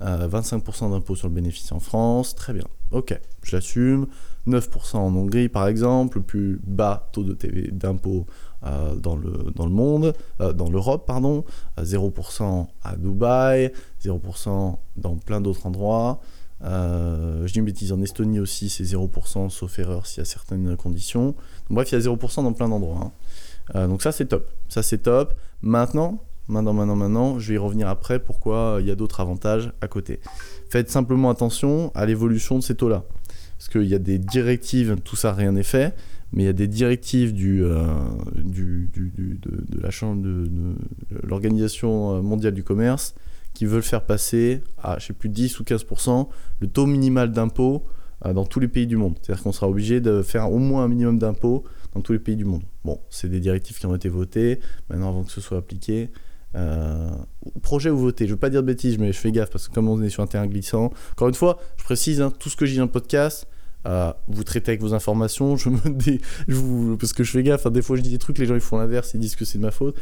25% 0.00 0.86
euh, 0.86 0.90
d'impôts 0.90 1.16
sur 1.16 1.28
le 1.28 1.34
bénéfice 1.34 1.72
en 1.72 1.80
France, 1.80 2.34
très 2.34 2.52
bien. 2.52 2.66
Ok, 2.90 3.18
je 3.42 3.56
l'assume. 3.56 4.06
9% 4.46 4.96
en 4.96 5.14
Hongrie 5.14 5.48
par 5.50 5.66
exemple, 5.66 6.18
le 6.18 6.24
plus 6.24 6.60
bas 6.64 7.10
taux 7.12 7.22
de 7.22 7.34
TV 7.34 7.70
d'impôt 7.70 8.26
euh, 8.64 8.94
dans, 8.94 9.14
le, 9.14 9.52
dans 9.54 9.66
le 9.66 9.72
monde, 9.72 10.14
euh, 10.40 10.52
dans 10.52 10.70
l'Europe, 10.70 11.06
pardon. 11.06 11.44
0% 11.78 12.66
à 12.82 12.96
Dubaï, 12.96 13.72
0% 14.02 14.76
dans 14.96 15.16
plein 15.16 15.40
d'autres 15.40 15.66
endroits. 15.66 16.20
je 16.62 17.52
dis 17.52 17.58
une 17.58 17.64
bêtise, 17.64 17.92
en 17.92 18.00
Estonie 18.00 18.40
aussi 18.40 18.68
c'est 18.68 18.84
0% 18.84 19.50
sauf 19.50 19.78
erreur 19.78 20.06
s'il 20.06 20.18
y 20.18 20.22
a 20.22 20.24
certaines 20.24 20.76
conditions. 20.76 21.34
bref, 21.68 21.92
il 21.92 21.98
y 21.98 21.98
a 21.98 22.10
0% 22.10 22.44
dans 22.44 22.52
plein 22.52 22.68
d'endroits. 22.68 23.12
Hein. 23.74 23.88
donc 23.88 24.02
ça 24.02 24.12
c'est 24.12 24.26
top. 24.26 24.48
Ça 24.68 24.82
c'est 24.82 24.98
top. 24.98 25.34
Maintenant, 25.60 26.22
Maintenant, 26.48 26.72
maintenant, 26.72 26.96
maintenant, 26.96 27.38
je 27.38 27.48
vais 27.48 27.54
y 27.54 27.58
revenir 27.58 27.88
après. 27.88 28.18
Pourquoi 28.18 28.78
il 28.80 28.86
y 28.86 28.90
a 28.90 28.94
d'autres 28.94 29.20
avantages 29.20 29.72
à 29.80 29.88
côté. 29.88 30.20
Faites 30.70 30.90
simplement 30.90 31.30
attention 31.30 31.92
à 31.94 32.06
l'évolution 32.06 32.56
de 32.56 32.62
ces 32.62 32.74
taux-là. 32.74 33.04
Parce 33.58 33.68
qu'il 33.68 33.84
y 33.84 33.94
a 33.94 33.98
des 33.98 34.18
directives, 34.18 34.96
tout 35.04 35.16
ça, 35.16 35.32
rien 35.32 35.52
n'est 35.52 35.62
fait, 35.62 35.94
mais 36.32 36.44
il 36.44 36.46
y 36.46 36.50
a 36.50 36.54
des 36.54 36.68
directives 36.68 37.34
euh, 37.44 37.98
de, 38.36 39.80
la 39.80 39.90
chambre 39.90 40.22
de, 40.22 40.48
l'Organisation 41.24 42.22
mondiale 42.22 42.54
du 42.54 42.62
commerce 42.62 43.14
qui 43.54 43.66
veulent 43.66 43.82
faire 43.82 44.04
passer 44.04 44.62
à, 44.82 44.98
je 44.98 45.06
sais 45.06 45.12
plus, 45.12 45.28
10 45.28 45.58
ou 45.58 45.64
15% 45.64 46.28
le 46.60 46.66
taux 46.68 46.86
minimal 46.86 47.32
d'impôt 47.32 47.84
euh, 48.24 48.32
dans 48.32 48.44
tous 48.44 48.60
les 48.60 48.68
pays 48.68 48.86
du 48.86 48.96
monde. 48.96 49.16
C'est-à-dire 49.20 49.42
qu'on 49.42 49.52
sera 49.52 49.68
obligé 49.68 50.00
de 50.00 50.22
faire 50.22 50.52
au 50.52 50.58
moins 50.58 50.84
un 50.84 50.88
minimum 50.88 51.18
d'impôt 51.18 51.64
dans 51.94 52.00
tous 52.00 52.12
les 52.12 52.18
pays 52.18 52.36
du 52.36 52.44
monde. 52.44 52.62
Bon, 52.84 53.00
c'est 53.10 53.28
des 53.28 53.40
directives 53.40 53.78
qui 53.78 53.86
ont 53.86 53.94
été 53.94 54.08
votées. 54.08 54.60
Maintenant, 54.88 55.08
avant 55.08 55.24
que 55.24 55.32
ce 55.32 55.40
soit 55.40 55.58
appliqué, 55.58 56.10
euh, 56.54 57.10
projet 57.62 57.90
ou 57.90 57.98
voter, 57.98 58.26
je 58.26 58.32
veux 58.32 58.38
pas 58.38 58.50
dire 58.50 58.62
de 58.62 58.66
bêtises, 58.66 58.98
mais 58.98 59.12
je 59.12 59.18
fais 59.18 59.32
gaffe 59.32 59.50
parce 59.50 59.68
que 59.68 59.74
comme 59.74 59.88
on 59.88 60.02
est 60.02 60.08
sur 60.08 60.22
un 60.22 60.26
terrain 60.26 60.46
glissant, 60.46 60.90
encore 61.12 61.28
une 61.28 61.34
fois, 61.34 61.58
je 61.76 61.84
précise, 61.84 62.20
hein, 62.20 62.32
tout 62.38 62.48
ce 62.48 62.56
que 62.56 62.66
j'ai 62.66 62.76
dans 62.76 62.84
le 62.84 62.90
podcast, 62.90 63.46
euh, 63.86 64.12
vous 64.28 64.44
traitez 64.44 64.72
avec 64.72 64.80
vos 64.80 64.94
informations, 64.94 65.56
je 65.56 65.68
me 65.70 65.78
vous, 66.48 66.96
parce 66.96 67.12
que 67.12 67.22
je 67.24 67.30
fais 67.30 67.42
gaffe, 67.42 67.66
hein, 67.66 67.70
des 67.70 67.82
fois 67.82 67.96
je 67.96 68.02
dis 68.02 68.10
des 68.10 68.18
trucs, 68.18 68.38
les 68.38 68.46
gens 68.46 68.54
ils 68.54 68.60
font 68.60 68.78
l'inverse, 68.78 69.12
ils 69.14 69.20
disent 69.20 69.36
que 69.36 69.44
c'est 69.44 69.58
de 69.58 69.62
ma 69.62 69.70
faute. 69.70 69.96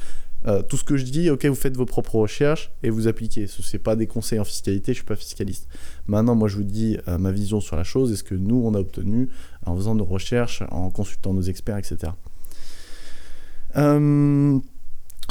Euh, 0.47 0.63
tout 0.63 0.77
ce 0.77 0.85
que 0.85 0.97
je 0.97 1.05
dis, 1.05 1.29
ok, 1.31 1.45
vous 1.47 1.57
faites 1.57 1.77
vos 1.77 1.87
propres 1.87 2.15
recherches 2.17 2.71
et 2.85 2.91
vous 2.91 3.09
appliquez. 3.09 3.49
Ce 3.49 3.61
n'est 3.73 3.83
pas 3.83 3.97
des 3.97 4.07
conseils 4.07 4.39
en 4.39 4.45
fiscalité, 4.45 4.93
je 4.93 4.99
suis 4.99 5.05
pas 5.05 5.17
fiscaliste. 5.17 5.69
Maintenant, 6.07 6.37
moi 6.37 6.47
je 6.47 6.57
vous 6.57 6.63
dis 6.63 6.99
ma 7.19 7.33
vision 7.33 7.61
sur 7.61 7.77
la 7.77 7.85
chose 7.85 8.13
et 8.13 8.17
ce 8.17 8.23
que 8.23 8.35
nous 8.35 8.63
on 8.65 8.75
a 8.75 8.79
obtenu 8.79 9.29
en 9.65 9.75
faisant 9.75 9.97
nos 9.97 10.05
recherches, 10.05 10.63
en 10.71 10.91
consultant 10.91 11.35
nos 11.35 11.43
experts, 11.43 11.79
etc. 11.79 12.13
Euh, 13.77 14.59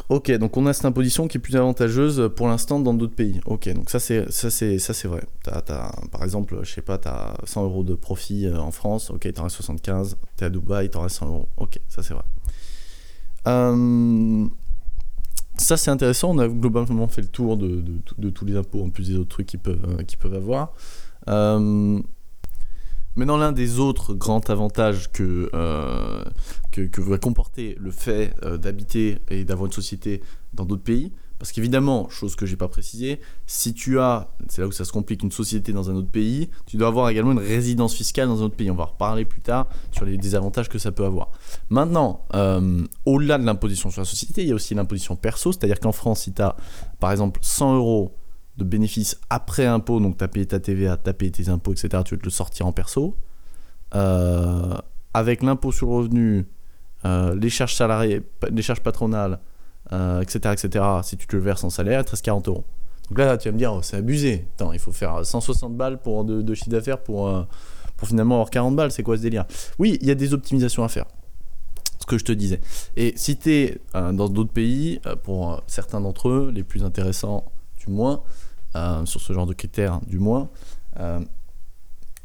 Ok, 0.09 0.31
donc 0.33 0.55
on 0.55 0.67
a 0.67 0.73
cette 0.73 0.85
imposition 0.85 1.27
qui 1.27 1.37
est 1.37 1.41
plus 1.41 1.55
avantageuse 1.55 2.29
pour 2.35 2.47
l'instant 2.47 2.79
dans 2.79 2.93
d'autres 2.93 3.15
pays. 3.15 3.39
Ok, 3.45 3.67
donc 3.73 3.89
ça 3.89 3.99
c'est 3.99 4.31
ça 4.31 4.51
c'est 4.51 4.77
ça 4.77 4.93
c'est 4.93 5.07
vrai. 5.07 5.23
par 6.11 6.23
exemple, 6.23 6.59
je 6.61 6.71
sais 6.71 6.81
pas, 6.81 6.99
tu 6.99 7.07
as 7.07 7.33
100 7.43 7.63
euros 7.63 7.83
de 7.83 7.95
profit 7.95 8.45
euh, 8.45 8.59
en 8.59 8.71
France. 8.71 9.09
Ok, 9.09 9.31
t'en 9.33 9.43
restes 9.43 9.55
75. 9.55 10.17
T'es 10.37 10.45
à 10.45 10.49
Dubaï, 10.49 10.89
t'en 10.89 11.01
restes 11.01 11.17
100 11.17 11.27
euros. 11.27 11.49
Ok, 11.57 11.79
ça 11.87 12.03
c'est 12.03 12.13
vrai. 12.13 12.23
Euh, 13.47 14.45
ça 15.57 15.75
c'est 15.75 15.89
intéressant. 15.89 16.35
On 16.35 16.39
a 16.39 16.47
globalement 16.47 17.07
fait 17.07 17.21
le 17.21 17.27
tour 17.27 17.57
de, 17.57 17.83
tous 18.29 18.45
les 18.45 18.57
impôts 18.57 18.83
en 18.83 18.89
plus 18.89 19.09
des 19.09 19.15
autres 19.15 19.29
trucs 19.29 19.47
qu'ils 19.47 19.59
peuvent 19.59 19.85
euh, 19.87 20.03
peuvent 20.19 20.35
avoir. 20.35 20.73
Maintenant, 23.17 23.37
l'un 23.37 23.53
des 23.53 23.79
autres 23.79 24.13
grands 24.13 24.41
avantages 24.49 25.09
que, 25.09 25.49
que, 26.83 27.01
va 27.01 27.17
comporter 27.17 27.77
le 27.79 27.91
fait 27.91 28.33
euh, 28.43 28.57
d'habiter 28.57 29.19
et 29.29 29.43
d'avoir 29.43 29.67
une 29.67 29.71
société 29.71 30.21
dans 30.53 30.65
d'autres 30.65 30.83
pays. 30.83 31.11
Parce 31.37 31.51
qu'évidemment, 31.51 32.09
chose 32.09 32.35
que 32.35 32.45
j'ai 32.45 32.55
pas 32.55 32.69
précisé, 32.69 33.19
si 33.45 33.73
tu 33.73 33.99
as, 33.99 34.29
c'est 34.47 34.61
là 34.61 34.67
où 34.67 34.71
ça 34.71 34.85
se 34.85 34.93
complique, 34.93 35.21
une 35.21 35.31
société 35.31 35.73
dans 35.73 35.89
un 35.89 35.95
autre 35.95 36.09
pays, 36.09 36.49
tu 36.65 36.77
dois 36.77 36.87
avoir 36.87 37.09
également 37.09 37.33
une 37.33 37.39
résidence 37.39 37.93
fiscale 37.93 38.29
dans 38.29 38.41
un 38.41 38.45
autre 38.45 38.55
pays. 38.55 38.71
On 38.71 38.75
va 38.75 38.85
reparler 38.85 39.25
plus 39.25 39.41
tard 39.41 39.67
sur 39.91 40.05
les 40.05 40.17
désavantages 40.17 40.69
que 40.69 40.79
ça 40.79 40.93
peut 40.93 41.03
avoir. 41.03 41.31
Maintenant, 41.69 42.25
euh, 42.35 42.85
au-delà 43.05 43.37
de 43.37 43.45
l'imposition 43.45 43.89
sur 43.89 44.01
la 44.01 44.05
société, 44.05 44.43
il 44.43 44.47
y 44.47 44.51
a 44.51 44.55
aussi 44.55 44.75
l'imposition 44.75 45.17
perso, 45.17 45.51
c'est-à-dire 45.51 45.81
qu'en 45.81 45.91
France, 45.91 46.21
si 46.21 46.33
tu 46.33 46.41
as 46.41 46.55
par 47.01 47.11
exemple 47.11 47.39
100 47.43 47.75
euros 47.75 48.15
de 48.57 48.63
bénéfices 48.63 49.19
après 49.29 49.65
impôt, 49.65 49.99
donc 49.99 50.17
tu 50.17 50.23
as 50.23 50.29
payé 50.29 50.45
ta 50.45 50.61
TVA, 50.61 50.95
tu 50.95 51.09
as 51.09 51.13
payé 51.13 51.31
tes 51.31 51.49
impôts, 51.49 51.73
etc., 51.73 52.01
tu 52.05 52.15
veux 52.15 52.19
te 52.19 52.25
le 52.25 52.31
sortir 52.31 52.65
en 52.65 52.71
perso, 52.71 53.17
euh, 53.93 54.75
avec 55.13 55.43
l'impôt 55.43 55.73
sur 55.73 55.87
le 55.87 55.93
revenu, 55.93 56.45
les 57.35 57.49
charges 57.49 57.75
salariées, 57.75 58.21
les 58.51 58.61
charges 58.61 58.81
patronales, 58.81 59.39
etc., 59.87 60.39
euh, 60.45 60.53
etc., 60.53 60.85
si 61.03 61.17
tu 61.17 61.27
te 61.27 61.35
le 61.35 61.41
verses 61.41 61.63
en 61.63 61.69
salaire, 61.69 62.01
il 62.01 62.05
te 62.05 62.11
reste 62.11 62.25
40 62.25 62.47
euros. 62.47 62.63
Donc 63.09 63.19
là, 63.19 63.37
tu 63.37 63.47
vas 63.47 63.53
me 63.53 63.57
dire, 63.57 63.73
oh, 63.73 63.81
c'est 63.81 63.97
abusé. 63.97 64.47
Attends, 64.55 64.71
il 64.71 64.79
faut 64.79 64.91
faire 64.91 65.23
160 65.25 65.75
balles 65.75 65.99
pour, 65.99 66.23
de, 66.23 66.53
chiffre 66.55 66.71
d'affaires 66.71 66.99
pour, 66.99 67.45
pour 67.97 68.07
finalement 68.07 68.35
avoir 68.35 68.49
40 68.49 68.75
balles. 68.75 68.91
C'est 68.91 69.03
quoi 69.03 69.17
ce 69.17 69.21
délire? 69.21 69.45
Oui, 69.77 69.99
il 70.01 70.07
y 70.07 70.11
a 70.11 70.15
des 70.15 70.33
optimisations 70.33 70.83
à 70.83 70.87
faire. 70.87 71.05
Ce 71.99 72.05
que 72.07 72.17
je 72.17 72.25
te 72.25 72.31
disais. 72.31 72.61
Et 72.97 73.13
si 73.15 73.37
tu 73.37 73.51
es 73.51 73.77
dans 73.93 74.27
d'autres 74.27 74.51
pays, 74.51 74.99
pour 75.23 75.61
certains 75.67 76.01
d'entre 76.01 76.29
eux, 76.29 76.51
les 76.53 76.63
plus 76.63 76.83
intéressants 76.83 77.45
du 77.77 77.91
moins, 77.91 78.23
sur 79.05 79.21
ce 79.21 79.33
genre 79.33 79.45
de 79.45 79.53
critères 79.53 79.99
du 80.07 80.17
moins, 80.17 80.49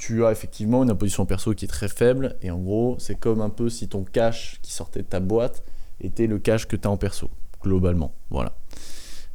tu 0.01 0.25
as 0.25 0.33
effectivement 0.33 0.83
une 0.83 0.89
imposition 0.89 1.27
perso 1.27 1.53
qui 1.53 1.67
est 1.67 1.69
très 1.69 1.89
faible. 1.89 2.37
Et 2.41 2.51
en 2.51 2.59
gros, 2.59 2.97
c'est 2.99 3.17
comme 3.17 3.43
un 3.43 3.51
peu 3.51 3.69
si 3.69 3.87
ton 3.87 4.03
cash 4.03 4.59
qui 4.63 4.73
sortait 4.73 5.03
de 5.03 5.07
ta 5.07 5.21
boîte 5.21 5.63
était 6.01 6.27
le 6.27 6.39
cash 6.39 6.67
que 6.67 6.75
tu 6.75 6.89
as 6.89 6.91
en 6.91 6.97
perso, 6.97 7.29
globalement. 7.63 8.15
Voilà. 8.31 8.57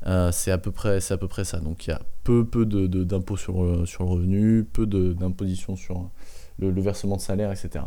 Euh, 0.07 0.31
c'est 0.31 0.49
à 0.49 0.57
peu 0.57 0.71
près 0.71 0.99
à 1.11 1.17
peu 1.17 1.27
près 1.27 1.45
ça 1.45 1.59
donc 1.59 1.87
il 1.87 1.89
y 1.89 1.93
a 1.93 2.01
peu 2.23 2.45
peu 2.45 2.65
d'impôts 2.65 3.37
sur, 3.37 3.63
euh, 3.63 3.87
sur 3.87 4.03
le 4.03 4.09
revenu 4.11 4.63
peu 4.63 4.85
d'imposition 4.85 5.75
sur 5.75 6.11
le, 6.59 6.69
versement 6.79 7.15
de 7.15 7.21
salaire 7.21 7.51
etc 7.51 7.85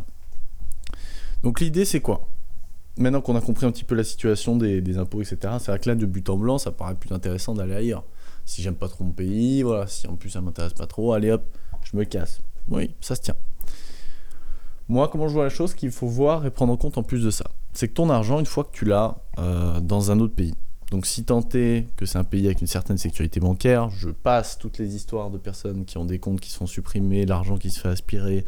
donc 1.43 1.61
l'idée 1.61 1.85
c'est 1.85 2.01
quoi? 2.01 2.27
Maintenant 2.97 3.21
qu'on 3.21 3.37
a 3.37 3.41
compris 3.41 3.65
un 3.67 3.71
petit 3.71 3.85
peu 3.85 3.95
la 3.95 4.03
situation 4.03 4.57
des, 4.57 4.81
des 4.81 4.97
impôts 4.97 5.21
etc 5.21 5.37
c'est 5.59 5.71
vrai 5.71 5.79
que 5.79 5.87
là 5.87 5.95
de 5.95 6.05
but 6.05 6.29
en 6.29 6.35
blanc 6.35 6.57
ça 6.57 6.71
paraît 6.71 6.95
plus 6.95 7.13
intéressant 7.13 7.53
d'aller 7.53 7.75
ailleurs 7.75 8.03
si 8.43 8.61
j'aime 8.61 8.75
pas 8.75 8.89
trop 8.89 9.05
mon 9.05 9.13
pays 9.13 9.61
voilà 9.61 9.87
si 9.87 10.05
en 10.07 10.17
plus 10.17 10.31
ça 10.31 10.41
m'intéresse 10.41 10.73
pas 10.73 10.87
trop 10.87 11.13
allez 11.13 11.31
hop 11.31 11.43
je 11.89 11.95
me 11.95 12.03
casse 12.03 12.41
oui, 12.69 12.95
ça 13.01 13.15
se 13.15 13.21
tient. 13.21 13.35
Moi, 14.87 15.07
comment 15.07 15.27
je 15.27 15.33
vois 15.33 15.43
la 15.43 15.49
chose 15.49 15.73
qu'il 15.73 15.91
faut 15.91 16.07
voir 16.07 16.45
et 16.45 16.51
prendre 16.51 16.73
en 16.73 16.77
compte 16.77 16.97
en 16.97 17.03
plus 17.03 17.23
de 17.23 17.29
ça? 17.29 17.45
C'est 17.73 17.87
que 17.87 17.93
ton 17.93 18.09
argent, 18.09 18.39
une 18.39 18.45
fois 18.45 18.63
que 18.63 18.71
tu 18.71 18.85
l'as 18.85 19.17
euh, 19.37 19.79
dans 19.79 20.09
un 20.09 20.19
autre 20.19 20.33
pays, 20.33 20.55
donc 20.89 21.05
si 21.05 21.23
tant 21.23 21.47
est 21.53 21.87
que 21.95 22.07
c'est 22.07 22.17
un 22.17 22.23
pays 22.23 22.47
avec 22.47 22.61
une 22.61 22.67
certaine 22.67 22.97
sécurité 22.97 23.39
bancaire, 23.39 23.89
je 23.91 24.09
passe 24.09 24.57
toutes 24.57 24.79
les 24.79 24.95
histoires 24.95 25.29
de 25.29 25.37
personnes 25.37 25.85
qui 25.85 25.99
ont 25.99 26.05
des 26.05 26.17
comptes 26.17 26.39
qui 26.39 26.49
se 26.49 26.57
font 26.57 26.65
supprimer, 26.65 27.27
l'argent 27.27 27.57
qui 27.57 27.69
se 27.69 27.79
fait 27.79 27.89
aspirer 27.89 28.43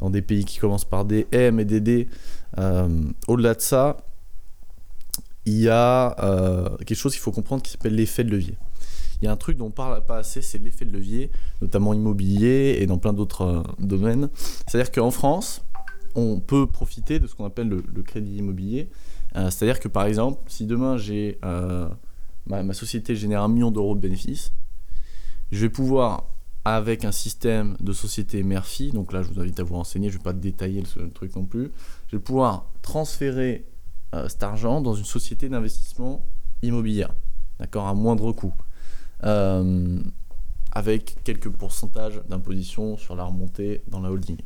dans 0.00 0.10
des 0.10 0.20
pays 0.20 0.44
qui 0.44 0.58
commencent 0.58 0.84
par 0.84 1.06
des 1.06 1.26
M 1.32 1.58
et 1.58 1.64
des 1.64 1.80
D. 1.80 2.08
Euh, 2.58 3.02
au-delà 3.26 3.54
de 3.54 3.62
ça, 3.62 3.96
il 5.46 5.60
y 5.60 5.68
a 5.70 6.14
euh, 6.22 6.76
quelque 6.78 6.94
chose 6.94 7.12
qu'il 7.12 7.22
faut 7.22 7.32
comprendre 7.32 7.62
qui 7.62 7.70
s'appelle 7.70 7.94
l'effet 7.94 8.22
de 8.22 8.30
levier 8.30 8.58
il 9.20 9.24
y 9.24 9.28
a 9.28 9.32
un 9.32 9.36
truc 9.36 9.56
dont 9.56 9.66
on 9.66 9.70
parle 9.70 10.04
pas 10.04 10.18
assez, 10.18 10.42
c'est 10.42 10.58
l'effet 10.58 10.84
de 10.84 10.92
levier, 10.92 11.30
notamment 11.60 11.92
immobilier 11.92 12.78
et 12.80 12.86
dans 12.86 12.98
plein 12.98 13.12
d'autres 13.12 13.42
euh, 13.42 13.62
domaines. 13.78 14.28
C'est-à-dire 14.66 14.92
qu'en 14.92 15.10
France, 15.10 15.64
on 16.14 16.40
peut 16.40 16.66
profiter 16.66 17.18
de 17.18 17.26
ce 17.26 17.34
qu'on 17.34 17.44
appelle 17.44 17.68
le, 17.68 18.02
crédit 18.02 18.36
immobilier. 18.36 18.88
Euh, 19.36 19.50
c'est-à-dire 19.50 19.80
que 19.80 19.88
par 19.88 20.04
exemple, 20.04 20.40
si 20.46 20.66
demain 20.66 20.96
j'ai 20.96 21.38
euh, 21.44 21.88
ma, 22.46 22.72
société 22.72 23.14
génère 23.16 23.42
un 23.42 23.48
million 23.48 23.70
d'euros 23.70 23.94
de 23.94 24.00
bénéfices, 24.00 24.52
je 25.50 25.60
vais 25.60 25.68
pouvoir 25.68 26.24
avec 26.64 27.04
un 27.04 27.12
système 27.12 27.76
de 27.80 27.92
société 27.92 28.42
mère-fille, 28.42 28.92
donc 28.92 29.12
là 29.12 29.22
je 29.22 29.28
vous 29.28 29.40
invite 29.40 29.58
à 29.58 29.62
vous 29.62 29.74
renseigner, 29.74 30.10
je 30.10 30.14
ne 30.14 30.18
vais 30.18 30.24
pas 30.24 30.32
détailler 30.32 30.82
le, 30.96 31.10
truc 31.10 31.34
non 31.34 31.44
plus, 31.44 31.70
je 32.08 32.16
vais 32.16 32.22
pouvoir 32.22 32.66
transférer 32.82 33.64
cet 34.28 34.42
argent 34.42 34.80
dans 34.80 34.94
une 34.94 35.04
société 35.04 35.48
d'investissement 35.48 36.26
immobilière, 36.62 37.14
d'accord, 37.58 37.86
à 37.86 37.94
moindre 37.94 38.32
coût. 38.32 38.52
Euh, 39.24 39.98
avec 40.72 41.16
quelques 41.24 41.48
pourcentages 41.48 42.20
d'imposition 42.28 42.96
sur 42.98 43.16
la 43.16 43.24
remontée 43.24 43.82
dans 43.88 44.00
la 44.00 44.10
holding. 44.10 44.36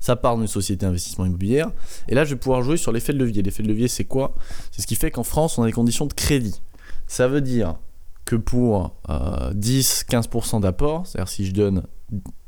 Ça 0.00 0.16
part 0.16 0.36
d'une 0.36 0.46
société 0.46 0.84
d'investissement 0.84 1.24
immobilière. 1.24 1.70
Et 2.08 2.14
là, 2.14 2.24
je 2.24 2.34
vais 2.34 2.40
pouvoir 2.40 2.62
jouer 2.62 2.76
sur 2.76 2.92
l'effet 2.92 3.12
de 3.12 3.18
levier. 3.18 3.42
L'effet 3.42 3.62
de 3.62 3.68
levier, 3.68 3.88
c'est 3.88 4.04
quoi? 4.04 4.34
C'est 4.72 4.82
ce 4.82 4.86
qui 4.86 4.96
fait 4.96 5.10
qu'en 5.10 5.22
France, 5.22 5.58
on 5.58 5.62
a 5.62 5.66
des 5.66 5.72
conditions 5.72 6.06
de 6.06 6.12
crédit. 6.12 6.60
Ça 7.06 7.28
veut 7.28 7.40
dire 7.40 7.76
que 8.24 8.36
pour 8.36 8.96
10-15% 9.08 10.56
euh, 10.56 10.60
d'apport, 10.60 11.06
c'est-à-dire 11.06 11.28
si 11.28 11.46
je 11.46 11.52
donne 11.52 11.84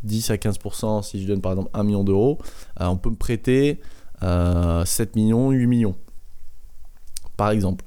10 0.03 0.31
à 0.31 0.37
15%, 0.37 1.03
si 1.05 1.23
je 1.23 1.29
donne 1.29 1.41
par 1.41 1.53
exemple 1.53 1.71
1 1.73 1.85
million 1.85 2.05
d'euros, 2.05 2.39
euh, 2.81 2.87
on 2.87 2.97
peut 2.97 3.11
me 3.11 3.17
prêter 3.17 3.81
7 4.21 5.15
millions, 5.15 5.51
8 5.51 5.67
millions, 5.67 5.95
par 7.37 7.51
exemple. 7.51 7.85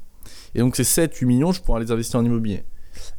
Et 0.56 0.60
donc 0.60 0.76
ces 0.78 0.84
7-8 0.84 1.26
millions, 1.26 1.52
je 1.52 1.62
pourrais 1.62 1.82
les 1.82 1.92
investir 1.92 2.20
en 2.20 2.26
immobilier. 2.26 2.64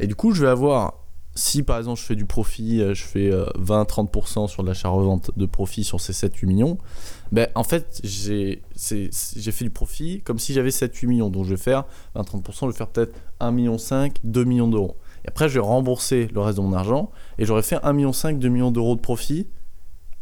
Et 0.00 0.06
du 0.06 0.14
coup, 0.14 0.32
je 0.32 0.42
vais 0.42 0.50
avoir, 0.50 0.94
si 1.34 1.62
par 1.62 1.78
exemple 1.78 1.98
je 1.98 2.04
fais 2.04 2.16
du 2.16 2.26
profit, 2.26 2.80
euh, 2.80 2.94
je 2.94 3.02
fais 3.02 3.30
20-30% 3.30 4.44
euh, 4.44 4.46
sur 4.48 4.62
l'achat-revente 4.62 5.30
de 5.36 5.46
profit 5.46 5.84
sur 5.84 6.00
ces 6.00 6.12
7-8 6.12 6.46
millions, 6.46 6.78
ben, 7.30 7.48
en 7.54 7.64
fait, 7.64 8.00
j'ai 8.04 8.62
fait 8.76 9.64
du 9.64 9.70
profit 9.70 10.20
comme 10.22 10.38
si 10.38 10.52
j'avais 10.52 10.70
7-8 10.70 11.06
millions. 11.06 11.30
Donc 11.30 11.44
je 11.44 11.50
vais 11.50 11.56
faire 11.56 11.84
20-30%, 12.16 12.60
je 12.60 12.66
vais 12.66 12.72
faire 12.72 12.88
peut-être 12.88 13.16
1,5 13.40 13.52
million, 13.52 13.76
2 14.24 14.44
millions 14.44 14.68
d'euros. 14.68 14.96
Et 15.24 15.28
après, 15.28 15.48
je 15.48 15.54
vais 15.54 15.60
rembourser 15.60 16.28
le 16.32 16.40
reste 16.40 16.58
de 16.58 16.62
mon 16.62 16.72
argent 16.72 17.10
et 17.38 17.44
j'aurais 17.44 17.62
fait 17.62 17.76
1,5 17.76 17.92
million, 17.94 18.12
2 18.38 18.48
millions 18.48 18.70
d'euros 18.70 18.96
de 18.96 19.00
profit 19.00 19.48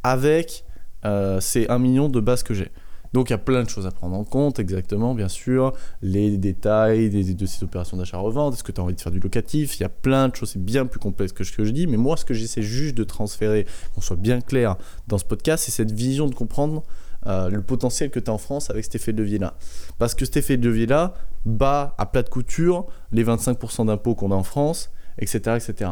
avec 0.02 0.64
euh, 1.04 1.40
ces 1.40 1.66
1 1.68 1.78
million 1.78 2.08
de 2.08 2.20
base 2.20 2.42
que 2.42 2.54
j'ai. 2.54 2.70
Donc 3.12 3.30
il 3.30 3.32
y 3.32 3.34
a 3.34 3.38
plein 3.38 3.62
de 3.64 3.68
choses 3.68 3.86
à 3.86 3.90
prendre 3.90 4.16
en 4.16 4.24
compte, 4.24 4.58
exactement, 4.58 5.14
bien 5.14 5.28
sûr, 5.28 5.72
les 6.02 6.36
détails 6.38 7.10
de 7.10 7.46
ces 7.46 7.64
opérations 7.64 7.96
d'achat-revente, 7.96 8.54
est-ce 8.54 8.64
que 8.64 8.72
tu 8.72 8.80
as 8.80 8.84
envie 8.84 8.94
de 8.94 9.00
faire 9.00 9.12
du 9.12 9.20
locatif, 9.20 9.78
il 9.78 9.82
y 9.82 9.86
a 9.86 9.88
plein 9.88 10.28
de 10.28 10.36
choses, 10.36 10.50
c'est 10.50 10.64
bien 10.64 10.86
plus 10.86 11.00
complexe 11.00 11.32
que 11.32 11.42
ce 11.42 11.52
que 11.52 11.64
je 11.64 11.72
dis, 11.72 11.86
mais 11.86 11.96
moi 11.96 12.16
ce 12.16 12.24
que 12.24 12.34
j'essaie 12.34 12.62
juste 12.62 12.96
de 12.96 13.04
transférer, 13.04 13.66
qu'on 13.94 14.00
soit 14.00 14.16
bien 14.16 14.40
clair 14.40 14.76
dans 15.08 15.18
ce 15.18 15.24
podcast, 15.24 15.64
c'est 15.64 15.72
cette 15.72 15.92
vision 15.92 16.26
de 16.26 16.34
comprendre 16.34 16.84
euh, 17.26 17.50
le 17.50 17.62
potentiel 17.62 18.10
que 18.10 18.18
tu 18.18 18.30
as 18.30 18.34
en 18.34 18.38
France 18.38 18.70
avec 18.70 18.84
cet 18.84 18.94
effet 18.94 19.12
de 19.12 19.18
levier-là. 19.18 19.54
Parce 19.98 20.14
que 20.14 20.24
cet 20.24 20.38
effet 20.38 20.56
de 20.56 20.66
levier-là 20.66 21.14
bat 21.44 21.94
à 21.98 22.06
plat 22.06 22.22
de 22.22 22.28
couture 22.28 22.86
les 23.12 23.24
25% 23.24 23.86
d'impôts 23.86 24.14
qu'on 24.14 24.30
a 24.30 24.34
en 24.34 24.42
France, 24.42 24.90
etc. 25.18 25.56
etc. 25.56 25.90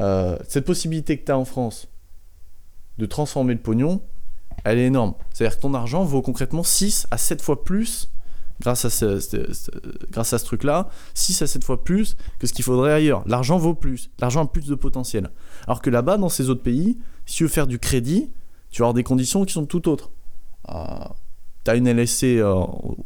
Euh, 0.00 0.36
cette 0.46 0.66
possibilité 0.66 1.16
que 1.16 1.24
tu 1.24 1.32
as 1.32 1.38
en 1.38 1.46
France 1.46 1.88
de 2.98 3.06
transformer 3.06 3.54
le 3.54 3.60
pognon, 3.60 4.02
elle 4.64 4.78
est 4.78 4.86
énorme. 4.86 5.14
C'est-à-dire 5.32 5.56
que 5.56 5.62
ton 5.62 5.74
argent 5.74 6.04
vaut 6.04 6.22
concrètement 6.22 6.62
6 6.62 7.06
à 7.10 7.18
7 7.18 7.42
fois 7.42 7.64
plus 7.64 8.10
grâce 8.60 8.84
à 8.84 8.90
ce, 8.90 9.20
grâce 10.10 10.32
à 10.32 10.38
ce 10.38 10.44
truc-là, 10.44 10.88
6 11.14 11.42
à 11.42 11.46
7 11.46 11.64
fois 11.64 11.84
plus 11.84 12.16
que 12.38 12.46
ce 12.46 12.52
qu'il 12.52 12.64
faudrait 12.64 12.92
ailleurs. 12.92 13.22
L'argent 13.26 13.58
vaut 13.58 13.74
plus, 13.74 14.10
l'argent 14.20 14.44
a 14.44 14.46
plus 14.46 14.66
de 14.66 14.74
potentiel. 14.74 15.30
Alors 15.66 15.80
que 15.80 15.90
là-bas, 15.90 16.16
dans 16.16 16.28
ces 16.28 16.50
autres 16.50 16.62
pays, 16.62 16.98
si 17.26 17.36
tu 17.36 17.42
veux 17.44 17.48
faire 17.48 17.66
du 17.66 17.78
crédit, 17.78 18.30
tu 18.70 18.82
vas 18.82 18.86
avoir 18.86 18.94
des 18.94 19.04
conditions 19.04 19.44
qui 19.44 19.52
sont 19.52 19.66
tout 19.66 19.88
autres. 19.88 20.10
Euh, 20.70 20.74
tu 21.64 21.70
as 21.70 21.76
une 21.76 21.86
LSC 21.86 22.38
euh, 22.38 22.54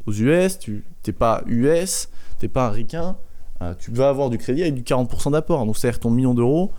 aux 0.07 0.13
US, 0.13 0.59
tu 0.59 0.85
n'es 1.07 1.13
pas 1.13 1.43
US, 1.47 2.09
tu 2.39 2.47
n'es 2.47 2.49
pas 2.49 2.73
un 2.73 3.17
euh, 3.63 3.75
tu 3.79 3.93
vas 3.93 4.09
avoir 4.09 4.29
du 4.29 4.39
crédit 4.39 4.63
avec 4.63 4.75
du 4.75 4.83
40% 4.83 5.33
d'apport. 5.33 5.65
Donc 5.67 5.77
c'est-à-dire 5.77 6.01
ton 6.01 6.11
million 6.11 6.35
d'euros, 6.35 6.73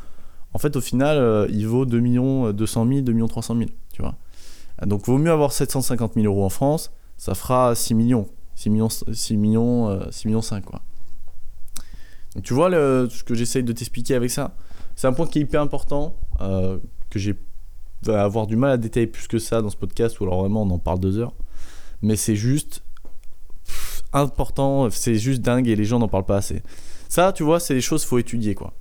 en 0.53 0.60
fait, 0.60 0.75
au 0.75 0.82
final, 0.82 1.18
euh, 1.18 1.48
il 1.50 1.68
vaut 1.68 1.86
2 1.86 2.00
millions 2.00 2.51
200 2.51 2.88
000, 2.88 3.01
2 3.01 3.13
millions 3.13 3.27
300 3.27 3.56
000, 3.58 3.70
tu 3.92 4.01
vois. 4.01 4.15
Donc, 4.86 5.06
vaut 5.06 5.18
mieux 5.18 5.32
avoir 5.32 5.51
750 5.51 6.15
000 6.15 6.25
euros 6.25 6.46
en 6.46 6.50
France, 6.50 6.92
ça 7.18 7.36
fera 7.36 7.75
6 7.75 7.94
millions, 7.94 8.27
6 8.56 8.70
millions, 8.70 8.89
6 8.89 9.38
millions, 9.38 10.12
6 10.12 10.25
euh, 10.25 10.30
millions 10.30 10.42
5, 10.42 10.65
quoi. 10.65 10.82
Donc, 12.36 12.44
tu 12.44 12.53
vois 12.53 12.70
le, 12.70 13.08
ce 13.10 13.24
que 13.24 13.36
j'essaye 13.36 13.63
de 13.63 13.72
t'expliquer 13.72 14.15
avec 14.15 14.32
ça 14.32 14.56
C'est 14.96 15.08
un 15.08 15.13
point 15.13 15.27
qui 15.27 15.39
est 15.39 15.44
hyper 15.44 15.62
important, 15.62 16.18
euh, 16.42 16.80
que 17.10 17.20
j'ai 17.20 17.36
va 18.06 18.22
avoir 18.24 18.48
du 18.48 18.58
mal 18.58 18.72
à 18.72 18.77
détailler 18.77 19.08
plus 19.08 19.27
que 19.27 19.39
ça 19.39 19.62
dans 19.62 19.70
ce 19.70 19.77
podcast, 19.77 20.20
ou 20.20 20.25
alors 20.25 20.42
vraiment 20.42 20.63
on 20.63 20.70
en 20.72 20.80
parle 20.80 21.00
deux 21.00 21.20
heures. 21.20 21.34
Mais 22.01 22.18
c'est 22.18 22.36
juste 22.36 22.84
important, 24.12 24.89
c'est 24.89 25.15
juste 25.15 25.42
dingue 25.42 25.70
et 25.70 25.75
les 25.77 25.86
gens 25.86 26.00
n'en 26.00 26.10
parlent 26.10 26.25
pas 26.25 26.36
assez. 26.38 26.62
Ça, 27.08 27.32
tu 27.32 27.44
vois, 27.44 27.62
c'est 27.62 27.75
des 27.75 27.82
choses 27.82 28.01
qu'il 28.01 28.10
faut 28.10 28.18
étudier, 28.18 28.56
quoi 28.56 28.74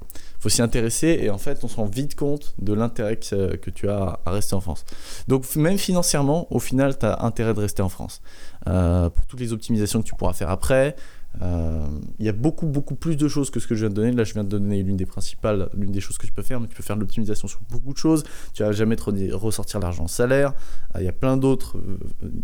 faut 0.43 0.49
s'y 0.49 0.61
intéresser 0.61 1.21
et 1.23 1.31
en 1.31 1.39
fait 1.39 1.63
on 1.63 1.69
se 1.69 1.77
rend 1.77 1.87
vite 1.87 2.17
compte 2.17 2.57
de 2.59 2.73
l'intérêt 2.73 3.17
que, 3.17 3.71
tu 3.71 3.89
as 3.89 4.19
à 4.27 4.31
rester 4.33 4.55
en 4.55 4.61
France. 4.61 4.85
Donc 5.29 5.55
même 5.55 5.79
financièrement, 5.79 6.53
au 6.53 6.59
final, 6.59 6.99
tu 6.99 7.07
as 7.07 7.23
intérêt 7.23 7.55
de 7.55 7.61
rester 7.61 7.81
en 7.81 7.89
France. 7.89 8.21
Euh, 8.67 9.09
pour 9.09 9.25
toutes 9.27 9.39
les 9.39 9.53
optimisations 9.53 10.03
que 10.03 10.07
tu 10.09 10.17
pourras 10.17 10.33
faire 10.33 10.51
après, 10.51 10.97
Euh, 11.41 11.87
il 12.19 12.27
y 12.27 12.29
a 12.29 12.33
beaucoup, 12.33 12.67
beaucoup 12.67 12.95
plus 12.95 13.17
de 13.17 13.27
choses 13.27 13.51
que 13.51 13.59
ce 13.59 13.67
que 13.67 13.75
je 13.75 13.81
viens 13.81 13.89
de 13.89 13.95
donner. 13.95 14.13
Là, 14.13 14.25
je 14.25 14.35
viens 14.35 14.45
de 14.45 14.51
donner 14.51 14.83
l'une 14.83 14.99
des 14.99 15.07
principales, 15.07 15.71
l'une 15.75 15.91
des 15.91 16.01
choses 16.01 16.19
que 16.19 16.27
tu 16.27 16.33
peux 16.33 16.43
faire, 16.43 16.61
mais 16.61 16.69
tu 16.69 16.75
peux 16.75 16.83
faire 16.83 16.97
de 16.97 17.01
l'optimisation 17.01 17.49
sur 17.49 17.61
beaucoup 17.71 17.95
de 17.95 17.99
choses. 17.99 18.23
Tu 18.53 18.63
vas 18.63 18.73
jamais 18.73 18.97
ressortir 19.33 19.81
l'argent 19.81 20.07
salaire. 20.09 20.53
Euh, 20.95 21.01
il 21.01 21.07
y 21.07 21.09
a 21.09 21.13
plein 21.13 21.39
d'autres, 21.39 21.79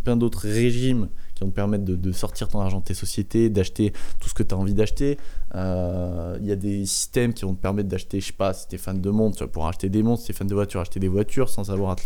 plein 0.04 0.16
d'autres 0.16 0.48
régimes 0.48 1.08
qui 1.38 1.44
vont 1.44 1.50
te 1.50 1.54
permettre 1.54 1.84
de, 1.84 2.12
sortir 2.12 2.48
ton 2.48 2.60
argent 2.60 2.80
de 2.80 2.84
tes 2.84 2.94
sociétés, 2.94 3.48
d'acheter 3.48 3.92
tout 4.18 4.28
ce 4.28 4.34
que 4.34 4.42
tu 4.42 4.54
as 4.54 4.58
envie 4.58 4.74
d'acheter. 4.74 5.18
Il 5.54 6.46
y 6.46 6.52
a 6.52 6.56
des 6.56 6.84
systèmes 6.84 7.32
qui 7.32 7.44
vont 7.44 7.54
te 7.54 7.62
permettre 7.62 7.88
d'acheter, 7.88 8.20
je 8.20 8.26
sais 8.26 8.32
pas, 8.32 8.52
si 8.52 8.66
tu 8.66 8.74
es 8.74 8.78
fan 8.78 9.00
de 9.00 9.10
montres, 9.10 9.38
tu 9.38 9.44
vas 9.44 9.48
pouvoir 9.48 9.68
acheter 9.68 9.88
des 9.88 10.02
montres, 10.02 10.20
si 10.20 10.26
tu 10.26 10.32
es 10.32 10.34
fan 10.34 10.46
de 10.46 10.54
voitures, 10.54 10.80
acheter 10.80 11.00
des 11.00 11.08
voitures 11.08 11.48
sans 11.48 11.70
avoir 11.70 11.92
à 11.92 11.96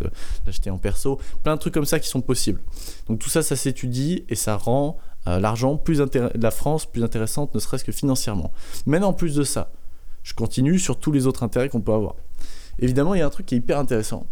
l'acheter 0.46 0.70
en 0.70 0.78
perso. 0.78 1.18
Plein 1.42 1.54
de 1.54 1.60
trucs 1.60 1.74
comme 1.74 1.86
ça 1.86 1.98
qui 1.98 2.08
sont 2.08 2.20
possibles. 2.20 2.60
Donc 3.08 3.18
tout 3.18 3.30
ça, 3.30 3.42
ça 3.42 3.56
s'étudie 3.56 4.24
et 4.28 4.34
ça 4.34 4.56
rend 4.56 4.98
euh, 5.28 5.38
l'argent, 5.38 5.76
plus 5.76 6.02
la 6.34 6.50
France 6.50 6.86
plus 6.86 7.02
intéressante, 7.02 7.54
ne 7.54 7.60
serait-ce 7.60 7.84
que 7.84 7.92
financièrement. 7.92 8.52
Maintenant, 8.86 9.08
en 9.08 9.12
plus 9.12 9.34
de 9.34 9.44
ça, 9.44 9.70
je 10.22 10.34
continue 10.34 10.78
sur 10.78 10.98
tous 10.98 11.12
les 11.12 11.26
autres 11.26 11.42
intérêts 11.42 11.68
qu'on 11.68 11.80
peut 11.80 11.92
avoir. 11.92 12.16
Évidemment, 12.78 13.14
il 13.14 13.18
y 13.18 13.22
a 13.22 13.26
un 13.26 13.30
truc 13.30 13.46
qui 13.46 13.54
est 13.54 13.58
hyper 13.58 13.78
intéressant. 13.78 14.26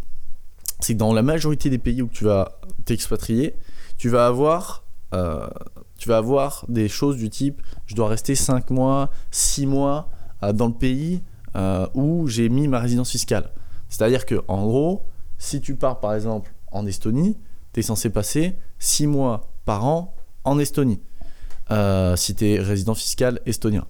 C'est 0.81 0.95
que 0.95 0.99
dans 0.99 1.13
la 1.13 1.23
majorité 1.23 1.71
des 1.71 1.79
pays 1.79 2.03
où 2.03 2.09
tu 2.09 2.25
vas 2.25 2.59
t'expatrier, 2.85 3.55
tu 3.99 4.09
vas 4.09 4.27
avoir 4.27 4.85
euh, 5.15 5.49
tu 5.99 6.09
vas 6.09 6.19
avoir 6.19 6.65
des 6.69 6.89
choses 6.89 7.17
du 7.17 7.31
type 7.31 7.63
je 7.87 7.95
dois 7.95 8.09
rester 8.09 8.35
5 8.35 8.71
mois, 8.71 9.11
6 9.31 9.67
mois 9.67 10.09
euh, 10.43 10.53
dans 10.53 10.69
le 10.69 10.75
pays 10.75 11.23
où 11.95 12.29
j'ai 12.29 12.49
mis 12.49 12.69
ma 12.69 12.79
résidence 12.79 13.11
fiscale. 13.11 13.51
C'est-à-dire 13.89 14.25
que 14.25 14.37
en 14.47 14.65
gros, 14.67 15.05
si 15.37 15.61
tu 15.61 15.75
pars 15.75 15.99
par 15.99 16.15
exemple 16.15 16.55
en 16.71 16.87
Estonie, 16.87 17.37
tu 17.73 17.81
es 17.81 17.83
censé 17.83 18.09
passer 18.11 18.57
6 18.79 19.09
mois 19.09 19.51
par 19.65 19.85
an 19.85 20.15
en 20.45 20.59
Estonie, 20.59 21.01
euh, 21.71 22.17
si 22.17 22.35
tu 22.35 22.47
es 22.47 22.61
résident 22.61 22.95
fiscal 22.95 23.41
estonien. 23.47 23.87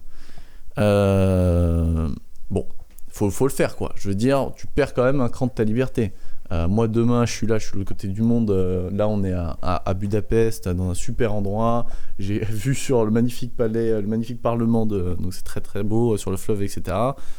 Euh, 0.78 2.08
bon, 2.50 2.66
faut, 3.08 3.30
faut 3.30 3.46
le 3.46 3.52
faire 3.52 3.76
quoi. 3.76 3.92
Je 3.96 4.08
veux 4.08 4.14
dire, 4.14 4.52
tu 4.56 4.66
perds 4.66 4.94
quand 4.94 5.04
même 5.04 5.20
un 5.20 5.28
cran 5.28 5.46
de 5.46 5.52
ta 5.52 5.64
liberté. 5.64 6.12
Euh, 6.52 6.68
moi, 6.68 6.88
demain, 6.88 7.26
je 7.26 7.32
suis 7.32 7.46
là, 7.46 7.58
je 7.58 7.64
suis 7.64 7.72
de 7.72 7.78
l'autre 7.78 7.90
côté 7.90 8.08
du 8.08 8.22
monde. 8.22 8.50
Euh, 8.50 8.90
là, 8.92 9.08
on 9.08 9.22
est 9.24 9.32
à, 9.32 9.94
Budapest, 9.94 10.68
dans 10.68 10.90
un 10.90 10.94
super 10.94 11.34
endroit. 11.34 11.86
J'ai 12.18 12.38
vu 12.44 12.74
sur 12.74 13.04
le 13.04 13.10
magnifique 13.10 13.56
palais, 13.56 13.90
euh, 13.90 14.00
le 14.00 14.08
magnifique 14.08 14.42
parlement, 14.42 14.86
de, 14.86 15.16
donc 15.20 15.34
c'est 15.34 15.44
très 15.44 15.60
très 15.60 15.82
beau, 15.82 16.16
sur 16.16 16.30
le 16.30 16.36
fleuve, 16.36 16.62
etc. 16.62 16.96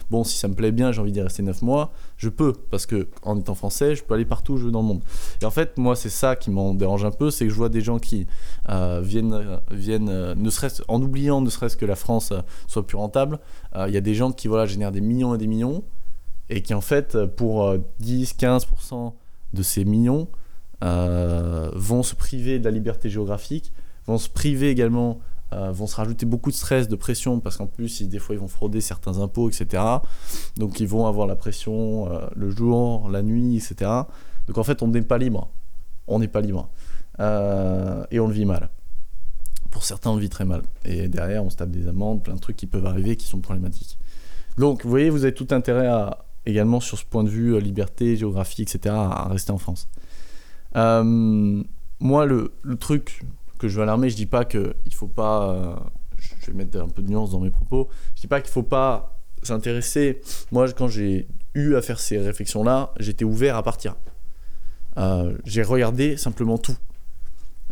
Bon, 0.09 0.23
si 0.23 0.37
ça 0.37 0.47
me 0.47 0.53
plaît 0.53 0.71
bien, 0.71 0.91
j'ai 0.91 1.01
envie 1.01 1.11
d'y 1.11 1.21
rester 1.21 1.43
9 1.43 1.61
mois, 1.61 1.91
je 2.17 2.29
peux, 2.29 2.53
parce 2.69 2.85
que 2.85 3.07
en 3.23 3.37
étant 3.37 3.55
français, 3.55 3.95
je 3.95 4.03
peux 4.03 4.13
aller 4.13 4.25
partout 4.25 4.53
où 4.53 4.57
je 4.57 4.65
veux 4.65 4.71
dans 4.71 4.81
le 4.81 4.87
monde. 4.87 5.03
Et 5.41 5.45
en 5.45 5.51
fait, 5.51 5.77
moi, 5.77 5.95
c'est 5.95 6.09
ça 6.09 6.35
qui 6.35 6.51
m'en 6.51 6.73
dérange 6.73 7.03
un 7.03 7.11
peu, 7.11 7.31
c'est 7.31 7.45
que 7.45 7.51
je 7.51 7.55
vois 7.55 7.69
des 7.69 7.81
gens 7.81 7.99
qui 7.99 8.27
viennent, 8.69 9.59
viennent 9.71 10.33
ne 10.33 10.49
serait 10.49 10.69
en 10.87 11.01
oubliant 11.01 11.41
ne 11.41 11.49
serait-ce 11.49 11.75
que 11.77 11.85
la 11.85 11.95
France 11.95 12.33
soit 12.67 12.85
plus 12.85 12.97
rentable. 12.97 13.39
Il 13.87 13.93
y 13.93 13.97
a 13.97 14.01
des 14.01 14.13
gens 14.13 14.31
qui 14.31 14.47
voilà, 14.47 14.65
génèrent 14.65 14.91
des 14.91 15.01
millions 15.01 15.35
et 15.35 15.37
des 15.37 15.47
millions 15.47 15.83
et 16.51 16.61
qui 16.61 16.73
en 16.73 16.81
fait 16.81 17.25
pour 17.25 17.75
10-15% 18.03 18.93
euh, 18.93 19.09
de 19.53 19.63
ces 19.63 19.85
millions 19.85 20.27
euh, 20.83 21.71
vont 21.73 22.03
se 22.03 22.13
priver 22.13 22.59
de 22.59 22.65
la 22.65 22.71
liberté 22.71 23.09
géographique, 23.09 23.71
vont 24.05 24.17
se 24.17 24.29
priver 24.29 24.69
également, 24.69 25.19
euh, 25.53 25.71
vont 25.71 25.87
se 25.87 25.95
rajouter 25.95 26.25
beaucoup 26.25 26.51
de 26.51 26.55
stress, 26.55 26.87
de 26.87 26.95
pression, 26.95 27.39
parce 27.39 27.57
qu'en 27.57 27.67
plus, 27.67 28.01
des 28.03 28.19
fois, 28.19 28.35
ils 28.35 28.39
vont 28.39 28.47
frauder 28.47 28.81
certains 28.81 29.19
impôts, 29.19 29.49
etc. 29.49 29.83
Donc, 30.57 30.79
ils 30.79 30.87
vont 30.87 31.05
avoir 31.05 31.25
la 31.27 31.35
pression 31.35 32.09
le 32.35 32.49
jour, 32.49 33.09
la 33.09 33.21
nuit, 33.21 33.57
etc. 33.57 33.91
Donc, 34.47 34.57
en 34.57 34.63
fait, 34.63 34.81
on 34.81 34.87
n'est 34.87 35.01
pas 35.01 35.17
libre. 35.17 35.49
On 36.07 36.19
n'est 36.19 36.27
pas 36.27 36.41
libre. 36.41 36.69
et 37.19 38.19
on 38.19 38.27
le 38.27 38.33
vit 38.33 38.45
mal. 38.45 38.69
Pour 39.69 39.83
certains, 39.83 40.09
on 40.09 40.15
le 40.15 40.21
vit 40.21 40.29
très 40.29 40.45
mal. 40.45 40.63
Et 40.83 41.07
derrière, 41.07 41.45
on 41.45 41.49
se 41.49 41.57
tape 41.57 41.71
des 41.71 41.87
amendes, 41.87 42.23
plein 42.23 42.33
de 42.33 42.39
trucs 42.39 42.57
qui 42.57 42.65
peuvent 42.65 42.87
arriver 42.87 43.15
qui 43.15 43.27
sont 43.27 43.39
problématiques. 43.39 43.99
Donc, 44.57 44.83
vous 44.83 44.89
voyez, 44.89 45.09
vous 45.09 45.23
avez 45.23 45.33
tout 45.33 45.47
intérêt 45.51 45.87
à, 45.87 46.25
également 46.45 46.79
sur 46.79 46.97
ce 46.97 47.05
point 47.05 47.23
de 47.23 47.29
vue, 47.29 47.55
euh, 47.55 47.59
liberté, 47.59 48.15
géographie, 48.15 48.63
etc., 48.63 48.95
à 48.95 49.27
rester 49.29 49.51
en 49.51 49.57
France. 49.57 49.87
Euh, 50.75 51.63
moi, 51.99 52.25
le, 52.25 52.51
truc 52.79 53.23
que 53.59 53.67
je 53.67 53.77
veux 53.77 53.83
alarmer, 53.83 54.09
je 54.09 54.15
dis 54.15 54.25
pas 54.25 54.45
qu'il 54.45 54.93
faut 54.93 55.07
pas. 55.07 55.53
Euh, 55.53 55.75
je 56.39 56.47
vais 56.47 56.53
mettre 56.53 56.79
un 56.79 56.89
peu 56.89 57.01
de 57.01 57.09
nuance 57.09 57.31
dans 57.31 57.39
mes 57.39 57.49
propos. 57.49 57.89
Je 58.15 58.21
dis 58.21 58.27
pas 58.27 58.41
qu'il 58.41 58.51
faut 58.51 58.63
pas 58.63 59.19
s'intéresser. 59.43 60.21
Moi, 60.51 60.71
quand 60.71 60.87
j'ai 60.87 61.27
eu 61.55 61.75
à 61.75 61.81
faire 61.81 61.99
ces 61.99 62.17
réflexions-là, 62.17 62.93
j'étais 62.99 63.25
ouvert 63.25 63.55
à 63.55 63.63
partir. 63.63 63.95
j'ai 65.45 65.63
regardé 65.63 66.17
simplement 66.17 66.59
tout. 66.59 66.77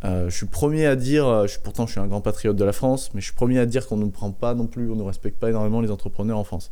je 0.03 0.29
suis 0.29 0.47
premier 0.47 0.87
à 0.87 0.95
dire, 0.95 1.47
je, 1.47 1.59
pourtant 1.59 1.85
je 1.85 1.91
suis 1.91 1.99
un 1.99 2.07
grand 2.07 2.21
patriote 2.21 2.55
de 2.55 2.65
la 2.65 2.73
France, 2.73 3.11
mais 3.13 3.21
je 3.21 3.25
suis 3.27 3.35
premier 3.35 3.59
à 3.59 3.67
dire 3.67 3.87
qu'on 3.87 3.97
ne 3.97 4.09
prend 4.09 4.31
pas 4.31 4.55
non 4.55 4.65
plus, 4.65 4.89
on 4.91 4.95
ne 4.95 5.03
respecte 5.03 5.39
pas 5.39 5.49
énormément 5.49 5.79
les 5.79 5.91
entrepreneurs 5.91 6.39
en 6.39 6.43
France. 6.43 6.71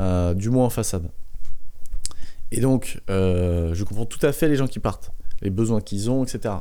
Euh, 0.00 0.34
du 0.34 0.50
moins 0.50 0.66
en 0.66 0.70
façade. 0.70 1.08
Et 2.50 2.60
donc, 2.60 3.00
euh, 3.10 3.74
je 3.74 3.84
comprends 3.84 4.06
tout 4.06 4.24
à 4.24 4.32
fait 4.32 4.48
les 4.48 4.56
gens 4.56 4.66
qui 4.66 4.78
partent, 4.78 5.12
les 5.40 5.50
besoins 5.50 5.80
qu'ils 5.80 6.10
ont, 6.10 6.24
etc. 6.24 6.54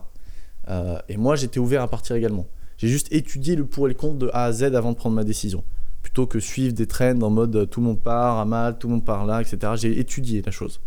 Euh, 0.69 0.97
et 1.09 1.17
moi, 1.17 1.35
j'étais 1.35 1.59
ouvert 1.59 1.81
à 1.81 1.87
partir 1.87 2.15
également. 2.15 2.47
J'ai 2.77 2.87
juste 2.87 3.11
étudié 3.11 3.55
le 3.55 3.65
pour 3.65 3.87
et 3.87 3.89
le 3.89 3.95
contre 3.95 4.17
de 4.17 4.29
A 4.33 4.45
à 4.45 4.51
Z 4.51 4.63
avant 4.75 4.91
de 4.91 4.97
prendre 4.97 5.15
ma 5.15 5.23
décision. 5.23 5.63
Plutôt 6.01 6.25
que 6.25 6.39
suivre 6.39 6.73
des 6.73 6.87
trends 6.87 7.21
en 7.21 7.29
mode 7.29 7.69
tout 7.69 7.79
le 7.79 7.87
monde 7.87 8.01
part 8.01 8.39
à 8.39 8.45
mal, 8.45 8.77
tout 8.79 8.87
le 8.87 8.95
monde 8.95 9.05
part 9.05 9.25
là, 9.25 9.41
etc. 9.41 9.73
J'ai 9.75 9.99
étudié 9.99 10.41
la 10.41 10.51
chose. 10.51 10.81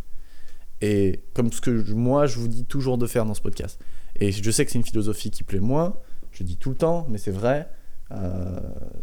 Et 0.80 1.20
comme 1.35 1.52
ce 1.52 1.61
que 1.61 1.92
moi, 1.92 2.26
je 2.26 2.38
vous 2.38 2.48
dis 2.48 2.64
toujours 2.64 2.98
de 2.98 3.07
faire 3.07 3.24
dans 3.24 3.35
ce 3.35 3.40
podcast. 3.40 3.80
Et 4.16 4.33
je 4.33 4.50
sais 4.50 4.64
que 4.64 4.72
c'est 4.72 4.78
une 4.78 4.85
philosophie 4.85 5.30
qui 5.30 5.44
plaît 5.44 5.61
moins, 5.61 5.94
je 6.33 6.42
dis 6.42 6.57
tout 6.57 6.70
le 6.70 6.76
temps, 6.76 7.07
mais 7.09 7.18
c'est 7.18 7.30
vrai. 7.30 7.68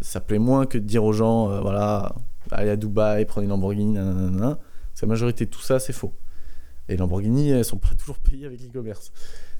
ça 0.01 0.19
plaît 0.19 0.39
moins 0.39 0.65
que 0.65 0.77
de 0.77 0.83
dire 0.83 1.03
aux 1.03 1.13
gens, 1.13 1.61
voilà, 1.61 2.13
aller 2.57 2.71
à 2.71 2.75
Dubaï, 2.75 3.25
prendre 3.25 3.43
une 3.43 3.49
Lamborghini, 3.49 3.93
nanana. 3.93 4.59
Parce 4.91 5.01
la 5.01 5.07
majorité 5.07 5.45
de 5.45 5.49
tout 5.49 5.61
ça, 5.61 5.79
c'est 5.79 5.93
faux. 5.93 6.13
Et 6.89 6.97
Lamborghini, 6.97 7.49
elles 7.49 7.65
sont 7.65 7.77
pas 7.77 7.93
toujours 7.97 8.17
payées 8.17 8.45
avec 8.45 8.61
l'e-commerce. 8.61 9.11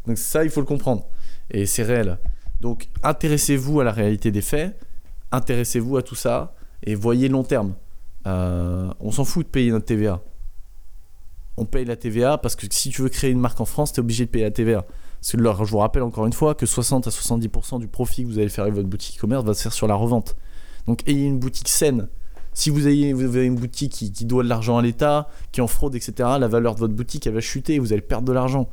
Donc 0.06 0.18
ça, 0.18 0.44
il 0.44 0.50
faut 0.50 0.62
le 0.62 0.66
comprendre. 0.66 1.08
Et 1.50 1.66
c'est 1.66 1.84
réel. 1.84 2.18
Donc 2.60 2.88
intéressez-vous 3.04 3.82
à 3.82 3.84
la 3.84 3.92
réalité 3.92 4.32
des 4.32 4.42
faits, 4.42 4.78
intéressez-vous 5.32 5.98
à 5.98 6.04
tout 6.04 6.16
ça, 6.16 6.54
et 6.84 6.96
voyez 6.96 7.28
long 7.28 7.44
terme. 7.44 7.74
Euh, 8.28 8.94
on 9.00 9.12
s'en 9.12 9.26
fout 9.26 9.46
de 9.46 9.52
payer 9.52 9.72
notre 9.72 9.86
TVA. 9.86 10.22
On 11.58 11.66
paye 11.66 11.86
la 11.86 11.96
TVA 11.96 12.38
parce 12.38 12.56
que 12.56 12.66
si 12.70 12.90
tu 12.90 13.02
veux 13.02 13.10
créer 13.10 13.32
une 13.32 13.40
marque 13.40 13.60
en 13.60 13.66
France, 13.66 13.94
tu 13.94 14.00
es 14.00 14.04
obligé 14.04 14.26
de 14.26 14.30
payer 14.30 14.46
la 14.46 14.52
TVA. 14.52 14.84
Parce 14.84 15.32
que 15.34 15.38
je 15.38 15.72
vous 15.72 15.78
rappelle 15.78 16.04
encore 16.04 16.26
une 16.26 16.34
fois 16.34 16.56
que 16.56 16.66
60 16.66 17.08
à 17.08 17.10
70% 17.10 17.80
du 17.80 17.88
profit 17.88 18.24
que 18.24 18.28
vous 18.28 18.40
allez 18.40 18.50
faire 18.50 18.64
avec 18.64 18.76
votre 18.76 18.88
boutique 18.88 19.18
e-commerce 19.18 19.44
va 19.44 19.54
se 19.54 19.62
faire 19.62 19.74
sur 19.74 19.88
la 19.88 19.96
revente. 19.96 20.36
Donc 20.88 21.08
ayez 21.08 21.26
une 21.26 21.40
boutique 21.40 21.68
saine, 21.68 22.08
si 22.54 22.70
vous 22.70 22.86
avez, 22.86 23.46
une 23.46 23.56
boutique 23.56 23.94
qui, 23.94 24.26
doit 24.26 24.44
de 24.44 24.50
l'argent 24.50 24.78
à 24.78 24.82
l'État, 24.82 25.30
qui 25.52 25.62
en 25.62 25.68
fraude, 25.68 25.96
etc., 25.96 26.14
la 26.40 26.48
valeur 26.48 26.76
de 26.76 26.80
votre 26.80 26.94
boutique, 26.94 27.26
elle 27.28 27.34
va 27.34 27.42
chuter 27.42 27.80
vous 27.80 27.94
allez 27.94 28.02
perdre 28.02 28.28
de 28.28 28.34
l'argent. 28.34 28.70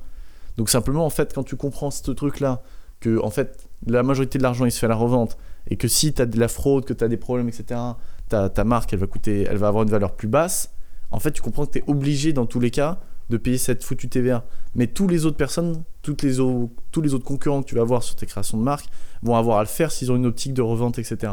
Donc 0.57 0.69
simplement, 0.69 1.07
en 1.07 1.11
fait, 1.11 1.33
quand 1.33 1.45
tu 1.45 1.57
comprends 1.57 1.91
ce 1.91 2.11
truc-là, 2.11 2.63
que 3.01 3.23
en 3.23 3.31
fait, 3.31 3.69
la 3.87 4.03
majorité 4.03 4.39
de 4.39 4.43
l'argent, 4.43 4.65
il 4.65 4.73
se 4.73 4.81
fait 4.81 4.87
à 4.87 4.89
la 4.89 4.97
revente, 4.97 5.39
et 5.69 5.77
que 5.77 5.87
si 5.87 6.13
tu 6.13 6.23
as 6.23 6.27
de 6.27 6.39
la 6.39 6.49
fraude, 6.49 6.85
que 6.85 6.93
tu 6.93 7.05
as 7.05 7.09
des 7.09 7.17
problèmes, 7.17 7.49
etc., 7.49 7.81
ta, 8.29 8.49
ta 8.51 8.65
marque, 8.65 8.93
elle 8.93 8.99
va, 8.99 9.07
coûter, 9.07 9.47
elle 9.49 9.57
va 9.57 9.69
avoir 9.69 9.85
une 9.85 9.91
valeur 9.91 10.15
plus 10.15 10.29
basse, 10.29 10.73
en 11.11 11.21
fait, 11.21 11.31
tu 11.31 11.41
comprends 11.41 11.67
que 11.67 11.73
tu 11.73 11.79
es 11.79 11.85
obligé, 11.87 12.33
dans 12.33 12.47
tous 12.47 12.61
les 12.61 12.71
cas, 12.71 12.99
de 13.31 13.37
payer 13.37 13.59
cette 13.59 13.85
foutue 13.85 14.09
TVA. 14.09 14.45
Mais 14.75 14.87
toutes 14.87 15.11
les 15.11 15.27
autres 15.27 15.37
personnes, 15.37 15.83
toutes 16.03 16.23
les 16.23 16.37
tous 16.37 17.03
les 17.03 17.15
autres 17.15 17.25
concurrents 17.25 17.63
que 17.63 17.69
tu 17.69 17.75
vas 17.75 17.83
avoir 17.83 18.03
sur 18.03 18.17
tes 18.17 18.27
créations 18.27 18.59
de 18.59 18.63
marque 18.63 18.89
vont 19.23 19.37
avoir 19.37 19.59
à 19.59 19.63
le 19.63 19.69
faire 19.69 19.91
s'ils 19.91 20.11
ont 20.11 20.17
une 20.17 20.27
optique 20.27 20.55
de 20.55 20.63
revente, 20.63 20.99
etc. 20.99 21.33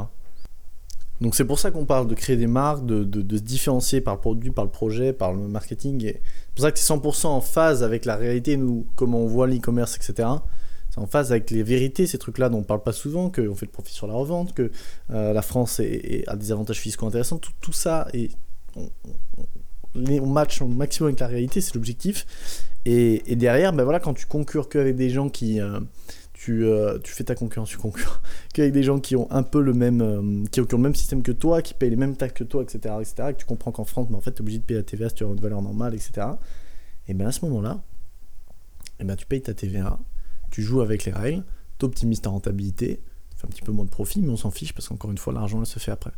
Donc 1.21 1.35
c'est 1.35 1.45
pour 1.45 1.59
ça 1.59 1.71
qu'on 1.71 1.85
parle 1.85 2.07
de 2.07 2.15
créer 2.15 2.35
des 2.35 2.47
marques, 2.47 2.85
de, 2.85 3.37
se 3.37 3.41
différencier 3.41 4.01
par 4.01 4.15
le 4.15 4.19
produit, 4.19 4.51
par 4.51 4.65
le 4.65 4.71
projet, 4.71 5.13
par 5.13 5.33
le 5.33 5.47
marketing. 5.47 6.01
C'est 6.01 6.21
pour 6.55 6.63
ça 6.63 6.71
que 6.71 6.79
c'est 6.79 6.93
100% 6.93 7.27
en 7.27 7.41
phase 7.41 7.83
avec 7.83 8.05
la 8.05 8.15
réalité, 8.15 8.57
nous, 8.57 8.85
comment 8.95 9.19
on 9.19 9.27
voit 9.27 9.47
l'e-commerce, 9.47 9.95
etc. 9.95 10.27
C'est 10.89 10.99
en 10.99 11.07
phase 11.07 11.31
avec 11.31 11.51
les 11.51 11.63
vérités, 11.63 12.05
ces 12.05 12.17
trucs-là 12.17 12.49
dont 12.49 12.59
on 12.59 12.63
parle 12.63 12.83
pas 12.83 12.91
souvent, 12.91 13.29
qu'on 13.29 13.55
fait 13.55 13.65
le 13.65 13.71
profit 13.71 13.93
sur 13.93 14.07
la 14.07 14.13
revente, 14.13 14.53
que 14.53 14.71
euh, 15.11 15.33
la 15.33 15.41
France 15.41 15.79
a 15.79 16.35
des 16.35 16.51
avantages 16.51 16.79
fiscaux 16.79 17.07
intéressants. 17.07 17.39
Tout, 17.61 17.73
ça, 17.73 18.07
et 18.13 18.29
on, 18.75 20.25
match 20.25 20.61
au 20.61 20.67
maximum 20.67 21.09
avec 21.09 21.19
la 21.21 21.27
réalité, 21.27 21.61
c'est 21.61 21.75
l'objectif. 21.75 22.25
Et, 22.85 23.35
derrière, 23.35 23.71
ben 23.73 23.83
voilà, 23.83 23.99
quand 23.99 24.13
tu 24.13 24.25
concures 24.25 24.67
qu'avec 24.67 24.95
des 24.97 25.09
gens 25.09 25.29
qui... 25.29 25.61
Euh, 25.61 25.79
euh, 26.49 26.99
tu, 26.99 27.13
fais 27.13 27.23
ta 27.23 27.35
concurrence, 27.35 27.69
tu 27.69 27.77
concures 27.77 28.21
qu'avec 28.53 28.73
des 28.73 28.83
gens 28.83 28.99
qui 28.99 29.15
ont 29.15 29.31
un 29.31 29.43
peu 29.43 29.61
le 29.61 29.73
même, 29.73 30.01
euh, 30.01 30.43
qui, 30.51 30.61
ont, 30.61 30.67
le 30.69 30.77
même 30.77 30.95
système 30.95 31.23
que 31.23 31.31
toi, 31.31 31.61
qui 31.61 31.73
payent 31.73 31.89
les 31.89 31.95
mêmes 31.95 32.15
taxes 32.15 32.33
que 32.33 32.43
toi, 32.43 32.61
etc., 32.61 32.95
etc., 32.99 33.29
et 33.29 33.33
que 33.33 33.39
tu 33.39 33.45
comprends 33.45 33.71
qu'en 33.71 33.85
France, 33.85 34.07
mais 34.09 34.17
en 34.17 34.21
fait, 34.21 34.31
tu 34.31 34.37
es 34.37 34.41
obligé 34.41 34.59
de 34.59 34.63
payer 34.63 34.79
la 34.79 34.83
TVA 34.83 35.09
si 35.09 35.15
tu 35.15 35.23
as 35.23 35.27
une 35.27 35.39
valeur 35.39 35.61
normale, 35.61 35.93
etc. 35.93 36.27
Et 37.07 37.13
bien 37.13 37.27
à 37.27 37.31
ce 37.31 37.45
moment-là, 37.45 37.81
et 38.99 39.03
ben, 39.03 39.15
tu 39.15 39.25
payes 39.25 39.41
ta 39.41 39.53
TVA, 39.53 39.99
tu 40.51 40.61
joues 40.61 40.81
avec 40.81 41.05
les 41.05 41.11
règles, 41.11 41.43
tu 41.79 41.85
optimises 41.85 42.21
ta 42.21 42.29
rentabilité, 42.29 43.01
tu 43.31 43.37
fais 43.37 43.45
un 43.45 43.49
petit 43.49 43.61
peu 43.61 43.71
moins 43.71 43.85
de 43.85 43.89
profit, 43.89 44.21
mais 44.21 44.29
on 44.29 44.37
s'en 44.37 44.51
fiche 44.51 44.73
parce 44.73 44.87
qu'encore 44.87 45.11
une 45.11 45.17
fois, 45.17 45.33
l'argent, 45.33 45.63
se 45.65 45.79
fait 45.79 45.91
après. 45.91 46.11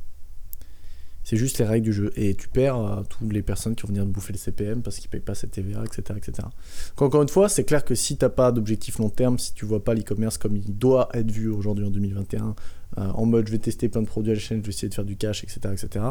C'est 1.28 1.36
juste 1.36 1.58
les 1.60 1.66
règles 1.66 1.84
du 1.84 1.92
jeu. 1.92 2.14
Et 2.16 2.36
tu 2.36 2.48
perds 2.48 2.78
euh, 2.78 3.04
toutes 3.10 3.34
les 3.34 3.42
personnes 3.42 3.76
qui 3.76 3.82
vont 3.82 3.90
venir 3.90 4.06
bouffer 4.06 4.32
les 4.32 4.40
CPM 4.40 4.82
parce 4.82 4.96
qu'ils 4.98 5.10
payent 5.10 5.20
pas 5.20 5.36
cette 5.36 5.52
TVA, 5.52 5.84
etc. 5.84 6.02
etc. 6.16 6.48
encore 6.96 7.22
une 7.22 7.28
fois, 7.28 7.50
c'est 7.50 7.66
clair 7.66 7.84
que 7.84 7.96
si 7.96 8.16
t'as 8.16 8.30
pas 8.30 8.54
d'objectif 8.54 8.98
long 8.98 9.10
terme, 9.10 9.38
si 9.38 9.54
tu 9.54 9.66
vois 9.66 9.84
pas 9.84 9.94
l'e-commerce 9.94 10.38
comme 10.38 10.56
il 10.56 10.78
doit 10.78 11.10
être 11.14 11.30
vu 11.30 11.50
aujourd'hui 11.50 11.84
en 11.86 11.90
2021, 11.90 12.56
euh, 13.00 13.12
en 13.12 13.26
mode 13.26 13.46
je 13.46 13.52
vais 13.52 13.58
tester 13.58 13.90
plein 13.90 14.04
de 14.04 14.08
produits 14.08 14.32
à 14.32 14.36
la 14.36 14.40
chaîne, 14.40 14.60
je 14.60 14.68
vais 14.68 14.70
essayer 14.70 14.88
de 14.88 14.94
faire 14.94 15.04
du 15.04 15.18
cash, 15.18 15.44
etc. 15.44 15.60
etc. 15.74 16.06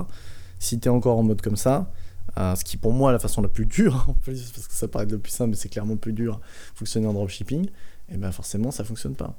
Si 0.59 0.79
tu 0.79 0.87
es 0.87 0.91
encore 0.91 1.17
en 1.17 1.23
mode 1.23 1.41
comme 1.41 1.57
ça, 1.57 1.91
ce 2.37 2.63
qui 2.63 2.77
pour 2.77 2.93
moi 2.93 3.09
est 3.09 3.15
la 3.15 3.19
façon 3.19 3.41
la 3.41 3.49
plus 3.49 3.65
dure, 3.65 4.05
en 4.11 4.13
plus, 4.13 4.51
parce 4.51 4.69
que 4.69 4.75
ça 4.75 4.87
paraît 4.87 5.07
le 5.07 5.19
plus 5.19 5.33
simple, 5.33 5.49
mais 5.49 5.57
c'est 5.57 5.71
clairement 5.71 5.97
plus 5.97 6.13
dur, 6.13 6.43
fonctionner 6.75 7.07
en 7.07 7.15
dropshipping, 7.15 7.65
et 7.65 7.71
eh 8.13 8.17
ben 8.19 8.33
forcément 8.33 8.71
ça 8.71 8.85
fonctionne 8.85 9.15
pas. 9.15 9.35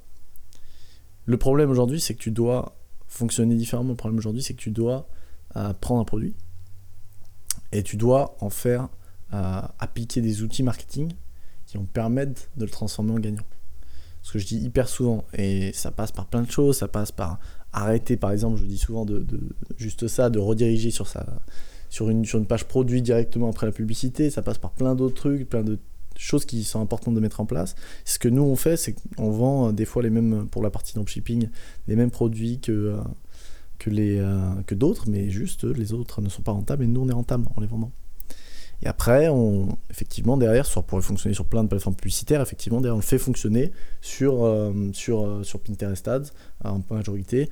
Le 1.27 1.37
problème 1.37 1.69
aujourd'hui, 1.69 1.99
c'est 1.99 2.15
que 2.15 2.19
tu 2.19 2.31
dois 2.31 2.73
fonctionner 3.07 3.53
différemment. 3.53 3.89
Le 3.89 3.95
problème 3.95 4.17
aujourd'hui, 4.17 4.41
c'est 4.41 4.55
que 4.55 4.59
tu 4.59 4.71
dois 4.71 5.07
prendre 5.81 6.01
un 6.01 6.05
produit 6.05 6.36
et 7.71 7.83
tu 7.83 7.97
dois 7.97 8.36
en 8.39 8.49
faire 8.49 8.89
euh, 9.33 9.62
appliquer 9.79 10.21
des 10.21 10.41
outils 10.41 10.63
marketing 10.63 11.12
qui 11.65 11.77
vont 11.77 11.86
permettre 11.86 12.43
de 12.55 12.65
le 12.65 12.71
transformer 12.71 13.12
en 13.12 13.19
gagnant. 13.19 13.43
Ce 14.23 14.33
que 14.33 14.39
je 14.39 14.45
dis 14.45 14.57
hyper 14.57 14.89
souvent, 14.89 15.25
et 15.33 15.71
ça 15.73 15.91
passe 15.91 16.12
par 16.12 16.25
plein 16.25 16.41
de 16.41 16.51
choses, 16.51 16.77
ça 16.77 16.88
passe 16.88 17.12
par 17.12 17.39
arrêter, 17.71 18.17
par 18.17 18.31
exemple, 18.31 18.57
je 18.57 18.65
dis 18.65 18.77
souvent 18.77 19.05
de, 19.05 19.25
juste 19.77 20.07
ça, 20.07 20.29
de 20.29 20.39
rediriger 20.39 20.91
sur, 20.91 21.07
sa, 21.07 21.25
sur, 21.89 22.10
une, 22.10 22.25
sur 22.25 22.39
une 22.39 22.45
page 22.45 22.65
produit 22.65 23.01
directement 23.01 23.49
après 23.49 23.65
la 23.65 23.71
publicité, 23.71 24.29
ça 24.29 24.41
passe 24.41 24.57
par 24.57 24.71
plein 24.71 24.95
d'autres 24.95 25.15
trucs, 25.15 25.47
plein 25.47 25.63
de 25.63 25.77
choses 26.17 26.45
qui 26.45 26.63
sont 26.63 26.81
importantes 26.81 27.13
de 27.13 27.19
mettre 27.19 27.39
en 27.41 27.45
place. 27.45 27.75
Ce 28.03 28.17
que 28.17 28.27
nous 28.27 28.41
on 28.41 28.55
fait, 28.55 28.75
c'est 28.75 28.95
qu'on 29.15 29.29
vend 29.29 29.69
euh, 29.69 29.71
des 29.71 29.86
fois 29.86 30.01
les 30.01 30.10
mêmes, 30.10 30.47
pour 30.49 30.63
la 30.63 30.71
partie 30.71 30.93
dropshipping, 30.95 31.49
les 31.88 31.95
mêmes 31.95 32.12
produits 32.12 32.60
que, 32.60 32.71
euh, 32.71 32.97
que, 33.79 33.89
les, 33.89 34.17
euh, 34.19 34.39
que 34.65 34.75
d'autres, 34.75 35.05
mais 35.09 35.29
juste 35.29 35.63
les 35.63 35.93
autres 35.93 36.21
ne 36.21 36.29
sont 36.29 36.41
pas 36.41 36.51
rentables 36.51 36.83
et 36.83 36.87
nous 36.87 37.01
on 37.01 37.09
est 37.09 37.13
rentable 37.13 37.47
en 37.55 37.61
les 37.61 37.67
vendant. 37.67 37.91
Et 38.83 38.85
après, 38.85 39.27
on, 39.27 39.75
effectivement, 39.89 40.37
derrière, 40.37 40.67
ça 40.67 40.83
pourrait 40.83 41.01
fonctionner 41.01 41.33
sur 41.33 41.45
plein 41.45 41.63
de 41.63 41.67
plateformes 41.67 41.95
publicitaires, 41.95 42.41
effectivement, 42.41 42.79
derrière, 42.79 42.93
on 42.93 42.99
le 42.99 43.03
fait 43.03 43.17
fonctionner 43.17 43.71
sur, 44.01 44.71
sur, 44.93 45.43
sur 45.43 45.59
Pinterest 45.61 46.07
Ads, 46.07 46.25
en 46.63 46.83
majorité, 46.91 47.49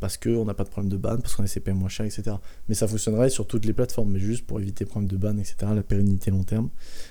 parce 0.00 0.16
qu'on 0.16 0.44
n'a 0.44 0.54
pas 0.54 0.64
de 0.64 0.68
problème 0.68 0.90
de 0.90 0.96
ban, 0.96 1.18
parce 1.18 1.36
qu'on 1.36 1.44
a 1.44 1.46
CPM 1.46 1.78
moins 1.78 1.88
cher, 1.88 2.06
etc. 2.06 2.38
Mais 2.68 2.74
ça 2.74 2.88
fonctionnerait 2.88 3.30
sur 3.30 3.46
toutes 3.46 3.66
les 3.66 3.72
plateformes, 3.72 4.10
mais 4.10 4.18
juste 4.18 4.48
pour 4.48 4.58
éviter 4.58 4.82
les 4.82 4.90
problèmes 4.90 5.08
de 5.08 5.16
ban, 5.16 5.38
etc., 5.38 5.54
la 5.72 5.84
pérennité 5.84 6.32
long 6.32 6.42
terme. 6.42 6.70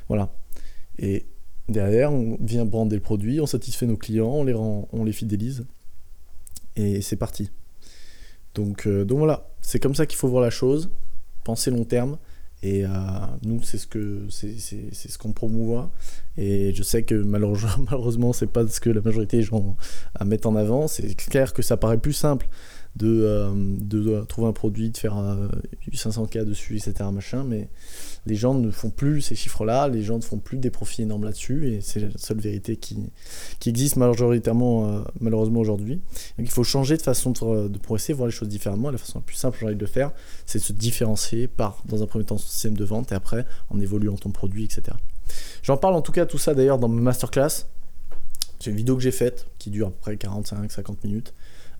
Voilà. 0.10 0.34
Et 1.00 1.26
derrière, 1.70 2.12
on 2.12 2.38
vient 2.42 2.66
brander 2.66 2.98
le 2.98 3.02
produit, 3.02 3.40
on 3.40 3.46
satisfait 3.46 3.86
nos 3.86 3.96
clients, 3.96 4.28
on 4.28 4.44
les, 4.44 4.56
on 4.56 5.04
les 5.06 5.14
fidélise. 5.14 5.66
Et 6.76 7.02
c'est 7.02 7.16
parti. 7.16 7.50
Donc, 8.58 8.88
euh, 8.88 9.06
donc 9.06 9.20
voilà, 9.20 9.48
c'est 9.62 9.80
comme 9.80 9.94
ça 9.94 10.08
qu'il 10.08 10.18
faut 10.18 10.28
voir 10.28 10.42
la 10.42 10.50
chose, 10.50 10.90
penser 11.44 11.70
long 11.70 11.86
terme. 11.86 12.18
Et 12.64 12.84
euh, 12.84 12.90
nous, 13.44 13.62
c'est 13.62 13.78
ce 13.78 13.86
ce 14.30 15.18
qu'on 15.20 15.32
promouvoit. 15.32 15.92
Et 16.38 16.74
je 16.74 16.82
sais 16.82 17.04
que 17.04 17.14
malheureusement, 17.14 17.70
malheureusement 17.92 18.34
c'est 18.34 18.48
pas 18.48 18.66
ce 18.68 18.80
que 18.80 18.90
la 18.90 19.02
majorité 19.02 19.38
des 19.38 19.44
gens 19.44 19.78
mettent 20.26 20.48
en 20.48 20.56
avant. 20.56 20.88
C'est 20.88 21.14
clair 21.16 21.54
que 21.54 21.62
ça 21.62 21.78
paraît 21.78 22.00
plus 22.00 22.14
simple 22.14 22.48
de, 22.98 23.22
euh, 23.24 23.52
de, 23.56 24.26
trouver 24.26 24.48
un 24.48 24.54
produit, 24.54 24.90
de 24.90 24.98
faire 24.98 25.16
500K 25.94 26.44
dessus, 26.44 26.78
etc. 26.78 27.10
Machin, 27.12 27.44
mais 27.44 27.70
les 28.26 28.36
gens 28.36 28.54
ne 28.54 28.72
font 28.72 28.90
plus 28.90 29.22
ces 29.22 29.36
chiffres-là, 29.36 29.88
les 29.88 30.04
gens 30.04 30.18
ne 30.18 30.24
font 30.24 30.38
plus 30.38 30.58
des 30.58 30.70
profits 30.70 31.04
énormes 31.04 31.24
là-dessus, 31.24 31.70
et 31.70 31.82
c'est 31.82 32.00
la 32.00 32.10
seule 32.16 32.40
vérité 32.40 32.76
qui, 32.76 32.98
qui 33.60 33.70
existe 33.70 33.96
majoritairement, 33.96 34.88
euh, 34.88 35.02
malheureusement 35.20 35.60
aujourd'hui. 35.60 35.96
Donc 36.38 36.48
il 36.48 36.52
faut 36.52 36.64
changer 36.64 36.98
de 36.98 37.02
façon 37.02 37.32
de, 37.32 37.68
de, 37.68 37.78
de 37.78 38.14
voir 38.14 38.28
les 38.28 38.32
choses 38.32 38.50
différemment. 38.50 38.90
La 38.90 38.98
façon 38.98 39.20
la 39.20 39.26
plus 39.26 39.36
simple, 39.36 39.58
j'ai 39.60 39.66
envie 39.66 39.76
de 39.76 39.82
le 39.82 39.88
faire, 39.88 40.12
c'est 40.46 40.60
de 40.60 40.64
se 40.64 40.74
différencier 40.74 41.48
par, 41.48 41.84
dans 41.86 42.04
un 42.04 42.08
premier 42.08 42.26
temps, 42.26 42.38
son 42.38 42.50
système 42.50 42.76
de 42.76 42.86
vente, 42.86 43.12
et 43.12 43.16
après, 43.16 43.46
en 43.70 43.80
évoluant 43.80 44.16
ton 44.16 44.32
produit, 44.32 44.66
etc. 44.66 44.98
J'en 45.64 45.78
parle 45.78 45.96
en 45.96 46.02
tout 46.02 46.12
cas 46.12 46.26
tout 46.26 46.38
ça 46.38 46.54
d'ailleurs 46.54 46.80
dans 46.80 46.88
ma 46.88 47.02
masterclass. 47.02 47.66
C'est 48.60 48.72
une 48.72 48.76
vidéo 48.76 48.96
que 48.96 49.04
j'ai 49.04 49.12
faite 49.12 49.48
qui 49.60 49.70
dure 49.70 49.88
à 49.88 49.92
peu 49.92 49.98
près 50.02 50.16
45-50 50.16 50.96
minutes, 51.04 51.34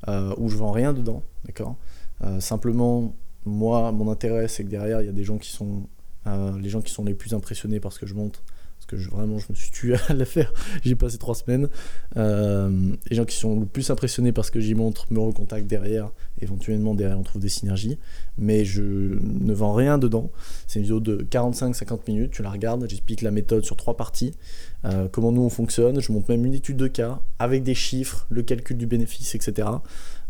euh, 0.08 0.34
où 0.38 0.50
je 0.50 0.58
vends 0.58 0.72
rien 0.72 0.94
dedans, 0.94 1.24
d'accord 1.46 1.76
euh, 2.24 2.40
Simplement, 2.40 3.16
moi, 3.46 3.92
mon 3.92 4.12
intérêt, 4.12 4.48
c'est 4.48 4.64
que 4.64 4.70
derrière, 4.70 5.02
il 5.02 5.06
y 5.06 5.10
a 5.10 5.14
des 5.14 5.24
gens 5.24 5.38
qui 5.38 5.52
sont 5.52 5.88
euh, 6.28 6.58
les 6.60 6.70
gens 6.70 6.82
qui 6.82 6.92
sont 6.92 7.06
les 7.06 7.14
plus 7.14 7.34
impressionnés 7.34 7.80
par 7.80 7.94
ce 7.94 8.00
que 8.00 8.06
je 8.06 8.14
monte, 8.14 8.44
que 8.88 8.96
vraiment 8.96 9.38
je 9.38 9.46
me 9.50 9.56
suis 9.56 9.72
tué 9.72 9.96
à 10.08 10.14
la 10.14 10.26
faire, 10.26 10.54
j'ai 10.84 10.96
passé 10.96 11.18
trois 11.18 11.36
semaines. 11.36 11.70
Euh, 12.16 12.92
les 13.10 13.16
gens 13.16 13.26
qui 13.26 13.36
sont 13.36 13.60
le 13.60 13.66
plus 13.66 13.90
impressionnés 13.92 14.32
par 14.32 14.46
ce 14.46 14.52
que 14.52 14.60
j'y 14.60 14.74
montre 14.74 15.06
me 15.12 15.20
recontactent 15.20 15.68
derrière, 15.68 16.10
éventuellement 16.42 16.96
derrière 16.96 17.20
on 17.20 17.24
trouve 17.24 17.42
des 17.42 17.50
synergies, 17.50 18.00
mais 18.38 18.66
je 18.66 18.82
ne 18.82 19.54
vends 19.54 19.74
rien 19.74 19.98
dedans. 19.98 20.32
C'est 20.68 20.80
une 20.80 20.84
vidéo 20.84 21.00
de 21.00 21.26
45-50 21.30 22.00
minutes, 22.08 22.32
tu 22.32 22.42
la 22.42 22.50
regardes, 22.50 22.88
j'explique 22.90 23.22
la 23.22 23.32
méthode 23.32 23.66
sur 23.66 23.76
trois 23.76 23.98
parties, 23.98 24.34
euh, 24.86 25.08
comment 25.12 25.32
nous 25.32 25.42
on 25.42 25.50
fonctionne, 25.50 26.02
je 26.02 26.12
montre 26.12 26.30
même 26.32 26.46
une 26.46 26.54
étude 26.54 26.78
de 26.78 26.88
cas 26.88 27.22
avec 27.40 27.64
des 27.64 27.76
chiffres, 27.76 28.26
le 28.30 28.42
calcul 28.42 28.78
du 28.78 28.88
bénéfice, 28.88 29.36
etc. 29.36 29.68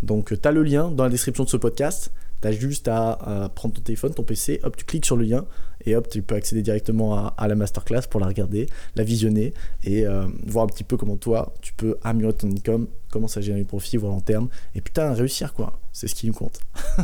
Donc 0.03 0.39
tu 0.39 0.47
as 0.47 0.51
le 0.51 0.63
lien 0.63 0.91
dans 0.91 1.03
la 1.03 1.09
description 1.09 1.43
de 1.43 1.49
ce 1.49 1.57
podcast. 1.57 2.11
Tu 2.41 2.47
as 2.47 2.51
juste 2.51 2.87
à, 2.87 3.49
prendre 3.55 3.75
ton 3.75 3.81
téléphone, 3.81 4.13
ton 4.13 4.23
PC, 4.23 4.59
hop, 4.63 4.75
tu 4.77 4.85
cliques 4.85 5.05
sur 5.05 5.17
le 5.17 5.25
lien 5.25 5.45
et 5.85 5.95
hop, 5.95 6.07
tu 6.09 6.21
peux 6.21 6.35
accéder 6.35 6.61
directement 6.61 7.33
à, 7.35 7.47
la 7.47 7.55
masterclass 7.55 8.03
pour 8.09 8.19
la 8.19 8.27
regarder, 8.27 8.67
la 8.95 9.03
visionner 9.03 9.53
et 9.83 10.05
euh, 10.05 10.27
voir 10.45 10.65
un 10.65 10.67
petit 10.67 10.83
peu 10.83 10.97
comment 10.97 11.17
toi 11.17 11.53
tu 11.61 11.73
peux 11.73 11.97
améliorer 12.03 12.35
ton 12.35 12.49
income, 12.49 12.87
comment 13.11 13.27
ça 13.27 13.41
génère 13.41 13.59
du 13.59 13.65
profit, 13.65 13.97
voir 13.97 14.13
long 14.13 14.21
terme 14.21 14.49
et 14.75 14.81
putain, 14.81 15.13
réussir 15.13 15.53
quoi 15.53 15.79
c'est 15.97 16.07
ce 16.07 16.13
qui 16.13 16.27
me 16.27 16.33
compte. 16.33 16.59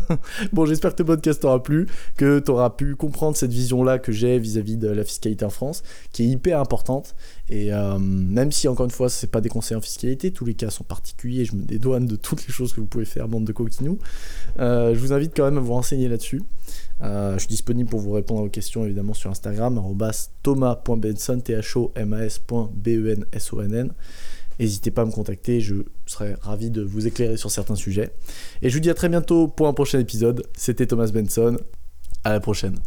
bon, 0.53 0.67
j'espère 0.67 0.91
que 0.91 0.99
ce 0.99 1.03
podcast 1.03 1.41
t'aura 1.41 1.63
plu, 1.63 1.87
que 2.15 2.37
tu 2.37 2.51
auras 2.51 2.69
pu 2.69 2.95
comprendre 2.95 3.35
cette 3.35 3.51
vision-là 3.51 3.97
que 3.97 4.11
j'ai 4.11 4.37
vis-à-vis 4.37 4.77
de 4.77 4.87
la 4.87 5.03
fiscalité 5.03 5.43
en 5.45 5.49
France, 5.49 5.81
qui 6.11 6.21
est 6.23 6.27
hyper 6.27 6.59
importante. 6.59 7.15
Et 7.49 7.73
euh, 7.73 7.97
même 7.97 8.51
si, 8.51 8.67
encore 8.67 8.85
une 8.85 8.91
fois, 8.91 9.09
ce 9.09 9.25
n'est 9.25 9.31
pas 9.31 9.41
des 9.41 9.49
conseils 9.49 9.75
en 9.75 9.81
fiscalité, 9.81 10.29
tous 10.29 10.45
les 10.45 10.53
cas 10.53 10.69
sont 10.69 10.83
particuliers, 10.83 11.43
je 11.43 11.55
me 11.55 11.63
dédouane 11.63 12.05
de 12.05 12.15
toutes 12.15 12.45
les 12.45 12.53
choses 12.53 12.71
que 12.71 12.81
vous 12.81 12.85
pouvez 12.85 13.05
faire, 13.05 13.27
bande 13.27 13.45
de 13.45 13.51
coquinous. 13.51 13.97
Euh, 14.59 14.93
je 14.93 14.99
vous 14.99 15.11
invite 15.11 15.33
quand 15.35 15.45
même 15.45 15.57
à 15.57 15.61
vous 15.61 15.73
renseigner 15.73 16.07
là-dessus. 16.07 16.43
Euh, 17.01 17.33
je 17.33 17.39
suis 17.39 17.47
disponible 17.47 17.89
pour 17.89 17.99
vous 17.99 18.11
répondre 18.11 18.41
à 18.41 18.43
vos 18.43 18.49
questions 18.49 18.85
évidemment 18.85 19.15
sur 19.15 19.31
Instagram, 19.31 19.81
thomas.benson, 20.43 21.39
t 21.39 21.59
N'hésitez 24.63 24.91
pas 24.91 25.01
à 25.01 25.05
me 25.05 25.11
contacter, 25.11 25.59
je 25.59 25.75
serai 26.05 26.35
ravi 26.39 26.71
de 26.71 26.81
vous 26.81 27.05
éclairer 27.05 27.35
sur 27.35 27.51
certains 27.51 27.75
sujets. 27.75 28.13
Et 28.61 28.69
je 28.69 28.75
vous 28.75 28.79
dis 28.79 28.89
à 28.89 28.93
très 28.93 29.09
bientôt 29.09 29.49
pour 29.49 29.67
un 29.67 29.73
prochain 29.73 29.99
épisode. 29.99 30.47
C'était 30.55 30.87
Thomas 30.87 31.11
Benson. 31.13 31.57
À 32.23 32.31
la 32.31 32.39
prochaine. 32.39 32.79